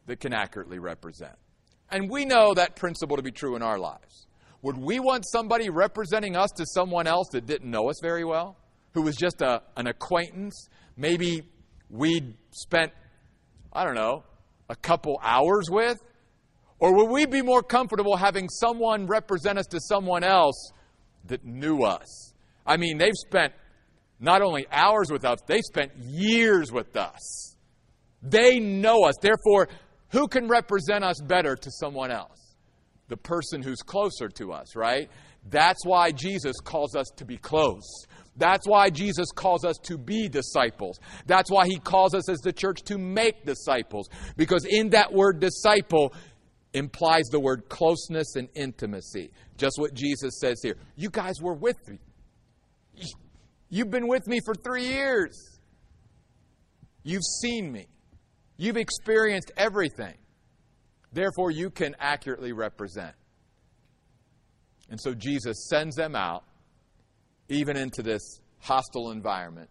that 0.08 0.20
can 0.20 0.34
accurately 0.34 0.80
represent. 0.80 1.38
And 1.90 2.10
we 2.10 2.26
know 2.26 2.54
that 2.54 2.76
principle 2.76 3.16
to 3.16 3.24
be 3.24 3.32
true 3.32 3.56
in 3.56 3.62
our 3.62 3.80
lives. 3.80 4.28
Would 4.62 4.78
we 4.78 5.00
want 5.00 5.24
somebody 5.26 5.70
representing 5.70 6.36
us 6.36 6.52
to 6.58 6.66
someone 6.66 7.08
else 7.08 7.30
that 7.32 7.46
didn't 7.46 7.72
know 7.72 7.90
us 7.90 8.02
very 8.02 8.26
well? 8.26 8.58
Who 8.94 9.04
was 9.04 9.16
just 9.16 9.42
a, 9.42 9.62
an 9.78 9.88
acquaintance, 9.88 10.68
maybe 10.98 11.44
we'd 11.90 12.36
spent, 12.52 12.92
I 13.72 13.84
don't 13.84 13.96
know, 13.96 14.24
a 14.70 14.76
couple 14.76 15.20
hours 15.22 15.70
with? 15.70 16.02
Or 16.80 16.96
would 16.96 17.12
we 17.12 17.26
be 17.26 17.42
more 17.42 17.64
comfortable 17.64 18.18
having 18.18 18.50
someone 18.50 19.08
represent 19.08 19.58
us 19.58 19.68
to 19.68 19.80
someone 19.80 20.24
else 20.24 20.72
that 21.26 21.46
knew 21.46 21.84
us? 21.84 22.34
I 22.66 22.78
mean, 22.78 22.98
they've 22.98 23.14
spent 23.16 23.54
not 24.20 24.42
only 24.42 24.66
hours 24.72 25.12
with 25.12 25.26
us, 25.26 25.40
they 25.48 25.62
spent 25.62 25.92
years 25.98 26.72
with 26.72 26.96
us. 26.96 27.56
They 28.22 28.60
know 28.60 29.04
us. 29.04 29.16
Therefore, 29.22 29.68
who 30.10 30.28
can 30.28 30.48
represent 30.48 31.04
us 31.04 31.22
better 31.22 31.56
to 31.56 31.72
someone 31.72 32.12
else? 32.12 32.56
The 33.10 33.18
person 33.18 33.62
who's 33.62 33.82
closer 33.82 34.30
to 34.30 34.54
us, 34.54 34.76
right? 34.76 35.10
That's 35.50 35.86
why 35.86 36.12
Jesus 36.12 36.56
calls 36.64 36.96
us 36.96 37.08
to 37.18 37.26
be 37.26 37.38
close. 37.38 38.06
That's 38.36 38.68
why 38.68 38.90
Jesus 38.90 39.28
calls 39.32 39.64
us 39.64 39.78
to 39.84 39.98
be 39.98 40.28
disciples. 40.28 41.00
That's 41.28 41.52
why 41.52 41.68
he 41.68 41.78
calls 41.78 42.16
us 42.16 42.30
as 42.30 42.40
the 42.40 42.52
church 42.52 42.82
to 42.84 42.98
make 42.98 43.46
disciples. 43.46 44.10
Because 44.38 44.66
in 44.66 44.90
that 44.90 45.14
word 45.14 45.40
disciple 45.40 46.14
implies 46.74 47.26
the 47.32 47.40
word 47.40 47.70
closeness 47.70 48.36
and 48.36 48.50
intimacy. 48.56 49.32
Just 49.58 49.78
what 49.78 49.94
Jesus 49.94 50.40
says 50.40 50.60
here. 50.64 50.78
You 50.96 51.10
guys 51.10 51.36
were 51.42 51.54
with 51.54 51.78
me. 51.88 52.00
You've 53.70 53.92
been 53.92 54.08
with 54.08 54.28
me 54.28 54.40
for 54.44 54.56
three 54.56 54.88
years. 54.88 55.60
You've 57.04 57.24
seen 57.42 57.72
me. 57.72 57.88
You've 58.58 58.78
experienced 58.78 59.52
everything. 59.58 60.16
Therefore, 61.12 61.52
you 61.52 61.70
can 61.70 61.96
accurately 62.00 62.54
represent. 62.54 63.14
And 64.90 65.00
so 65.00 65.14
Jesus 65.14 65.68
sends 65.70 65.96
them 65.96 66.16
out 66.16 66.44
even 67.50 67.78
into 67.78 68.02
this 68.02 68.40
hostile 68.60 69.12
environment, 69.12 69.70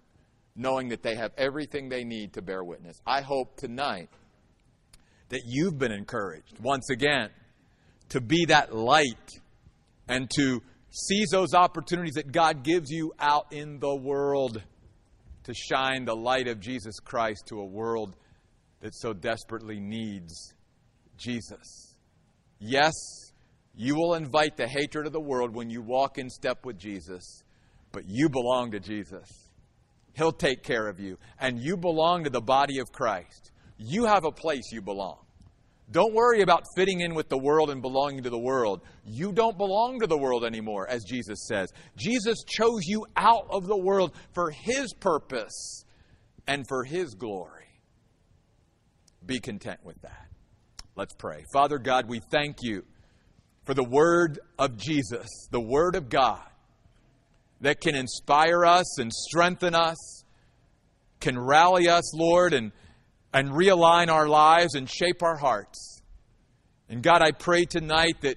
knowing 0.55 0.89
that 0.89 1.03
they 1.03 1.15
have 1.15 1.33
everything 1.37 1.89
they 1.89 2.05
need 2.05 2.35
to 2.35 2.43
bear 2.43 2.63
witness. 2.63 3.01
I 3.07 3.23
hope 3.23 3.57
tonight 3.57 4.09
that 5.31 5.43
you've 5.47 5.79
been 5.79 5.93
encouraged 5.93 6.59
once 6.61 6.91
again 6.91 7.31
to 8.11 8.21
be 8.21 8.45
that 8.47 8.75
light 8.75 9.31
and 10.09 10.31
to 10.37 10.61
seize 10.91 11.31
those 11.31 11.55
opportunities 11.55 12.15
that 12.15 12.31
God 12.31 12.63
gives 12.63 12.91
you 12.91 13.13
out 13.19 13.47
in 13.51 13.79
the 13.79 13.97
world 13.97 14.63
to 15.45 15.55
shine 15.55 16.05
the 16.05 16.15
light 16.15 16.49
of 16.49 16.61
Jesus 16.61 17.01
Christ 17.01 17.47
to 17.47 17.61
a 17.61 17.65
world 17.65 18.15
that 18.81 18.95
so 18.95 19.13
desperately 19.13 19.81
needs 19.81 20.53
Jesus. 21.17 21.97
Yes, 22.59 22.93
you 23.75 23.95
will 23.95 24.15
invite 24.15 24.57
the 24.57 24.69
hatred 24.69 25.07
of 25.07 25.13
the 25.13 25.21
world 25.21 25.55
when 25.55 25.71
you 25.71 25.81
walk 25.81 26.19
in 26.19 26.29
step 26.29 26.65
with 26.67 26.79
Jesus. 26.79 27.43
But 27.93 28.09
you 28.09 28.29
belong 28.29 28.71
to 28.73 28.81
Jesus. 28.81 29.29
He'll 30.15 30.33
take 30.33 30.63
care 30.63 30.89
of 30.89 30.99
you. 30.99 31.19
And 31.39 31.61
you 31.61 31.77
belong 31.77 32.25
to 32.25 32.31
the 32.31 32.41
body 32.41 32.79
of 32.79 32.91
Christ. 32.93 33.53
You 33.79 34.07
have 34.07 34.25
a 34.25 34.33
place 34.33 34.73
you 34.73 34.83
belong. 34.83 35.19
Don't 35.91 36.15
worry 36.15 36.41
about 36.41 36.65
fitting 36.75 37.01
in 37.01 37.15
with 37.15 37.29
the 37.29 37.39
world 37.39 37.69
and 37.69 37.83
belonging 37.83 38.23
to 38.23 38.31
the 38.31 38.39
world. 38.39 38.81
You 39.05 39.33
don't 39.33 39.59
belong 39.59 40.01
to 40.01 40.07
the 40.07 40.17
world 40.17 40.45
anymore, 40.45 40.89
as 40.89 41.05
Jesus 41.05 41.47
says. 41.47 41.71
Jesus 41.97 42.45
chose 42.45 42.87
you 42.87 43.05
out 43.15 43.47
of 43.51 43.67
the 43.67 43.77
world 43.77 44.13
for 44.33 44.51
His 44.51 44.95
purpose 44.95 45.85
and 46.47 46.65
for 46.67 46.85
His 46.85 47.15
glory. 47.15 47.67
Be 49.25 49.39
content 49.39 49.81
with 49.85 50.01
that. 50.01 50.29
Let's 50.97 51.15
pray. 51.15 51.45
Father 51.53 51.79
God, 51.79 52.09
we 52.09 52.21
thank 52.31 52.63
you 52.63 52.85
for 53.65 53.75
the 53.75 53.85
Word 53.85 54.41
of 54.59 54.79
Jesus, 54.79 55.29
the 55.51 55.61
Word 55.61 55.95
of 55.95 56.09
God 56.09 56.41
that 57.63 57.81
can 57.81 57.95
inspire 57.95 58.65
us 58.65 58.99
and 58.99 59.13
strengthen 59.13 59.75
us, 59.75 60.25
can 61.21 61.39
rally 61.39 61.89
us, 61.89 62.15
Lord, 62.15 62.53
and, 62.53 62.73
and 63.33 63.51
realign 63.51 64.09
our 64.09 64.29
lives 64.29 64.75
and 64.75 64.91
shape 64.91 65.23
our 65.23 65.37
hearts. 65.37 66.03
And 66.89 67.03
God, 67.03 67.23
I 67.23 67.31
pray 67.31 67.65
tonight 67.65 68.17
that 68.23 68.37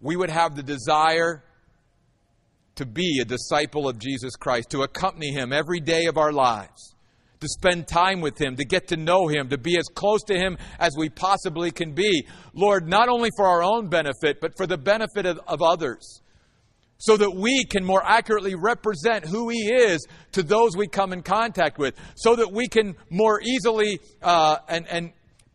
we 0.00 0.16
would 0.16 0.30
have 0.30 0.56
the 0.56 0.62
desire 0.62 1.44
to 2.76 2.86
be 2.86 3.20
a 3.20 3.24
disciple 3.24 3.88
of 3.88 3.98
Jesus 3.98 4.36
Christ, 4.36 4.70
to 4.70 4.82
accompany 4.82 5.32
Him 5.32 5.52
every 5.52 5.80
day 5.80 6.06
of 6.06 6.16
our 6.16 6.32
lives, 6.32 6.94
to 7.40 7.48
spend 7.48 7.86
time 7.86 8.22
with 8.22 8.40
Him, 8.40 8.56
to 8.56 8.64
get 8.64 8.88
to 8.88 8.96
know 8.96 9.28
Him, 9.28 9.50
to 9.50 9.58
be 9.58 9.78
as 9.78 9.86
close 9.94 10.22
to 10.24 10.34
Him 10.34 10.56
as 10.78 10.94
we 10.96 11.10
possibly 11.10 11.70
can 11.70 11.92
be. 11.92 12.26
Lord, 12.54 12.88
not 12.88 13.10
only 13.10 13.30
for 13.36 13.46
our 13.46 13.62
own 13.62 13.88
benefit, 13.88 14.40
but 14.40 14.56
for 14.56 14.66
the 14.66 14.78
benefit 14.78 15.26
of, 15.26 15.40
of 15.46 15.60
others. 15.62 16.22
So 16.98 17.16
that 17.16 17.30
we 17.30 17.64
can 17.64 17.84
more 17.84 18.02
accurately 18.04 18.54
represent 18.54 19.26
who 19.26 19.50
He 19.50 19.70
is 19.70 20.06
to 20.32 20.42
those 20.42 20.76
we 20.76 20.88
come 20.88 21.12
in 21.12 21.22
contact 21.22 21.78
with. 21.78 21.94
So 22.14 22.36
that 22.36 22.50
we 22.50 22.68
can 22.68 22.96
more 23.10 23.40
easily 23.42 24.00
uh, 24.22 24.58
and, 24.68 24.86
and, 24.88 25.12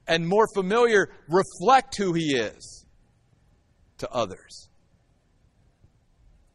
and 0.08 0.28
more 0.28 0.46
familiar 0.54 1.10
reflect 1.28 1.98
who 1.98 2.14
He 2.14 2.36
is 2.36 2.86
to 3.98 4.10
others. 4.12 4.70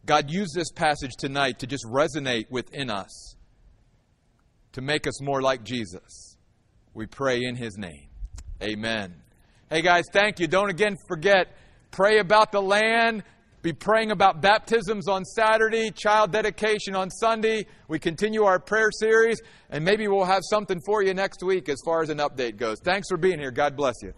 God, 0.04 0.30
used 0.30 0.54
this 0.54 0.70
passage 0.70 1.16
tonight 1.18 1.58
to 1.58 1.66
just 1.66 1.84
resonate 1.84 2.48
within 2.48 2.90
us 2.90 3.36
to 4.76 4.82
make 4.82 5.06
us 5.06 5.22
more 5.22 5.40
like 5.40 5.64
Jesus. 5.64 6.36
We 6.92 7.06
pray 7.06 7.42
in 7.44 7.56
his 7.56 7.78
name. 7.78 8.08
Amen. 8.62 9.14
Hey 9.70 9.80
guys, 9.80 10.04
thank 10.12 10.38
you. 10.38 10.46
Don't 10.46 10.68
again 10.68 10.98
forget, 11.08 11.56
pray 11.90 12.18
about 12.18 12.52
the 12.52 12.60
land. 12.60 13.24
Be 13.66 13.72
praying 13.72 14.12
about 14.12 14.40
baptisms 14.40 15.08
on 15.08 15.24
Saturday, 15.24 15.90
child 15.90 16.30
dedication 16.30 16.94
on 16.94 17.10
Sunday. 17.10 17.66
We 17.88 17.98
continue 17.98 18.44
our 18.44 18.60
prayer 18.60 18.92
series, 18.92 19.42
and 19.70 19.84
maybe 19.84 20.06
we'll 20.06 20.24
have 20.24 20.42
something 20.48 20.80
for 20.86 21.02
you 21.02 21.14
next 21.14 21.42
week 21.42 21.68
as 21.68 21.78
far 21.84 22.00
as 22.00 22.08
an 22.08 22.18
update 22.18 22.58
goes. 22.58 22.78
Thanks 22.84 23.08
for 23.08 23.16
being 23.16 23.40
here. 23.40 23.50
God 23.50 23.74
bless 23.74 23.96
you. 24.04 24.12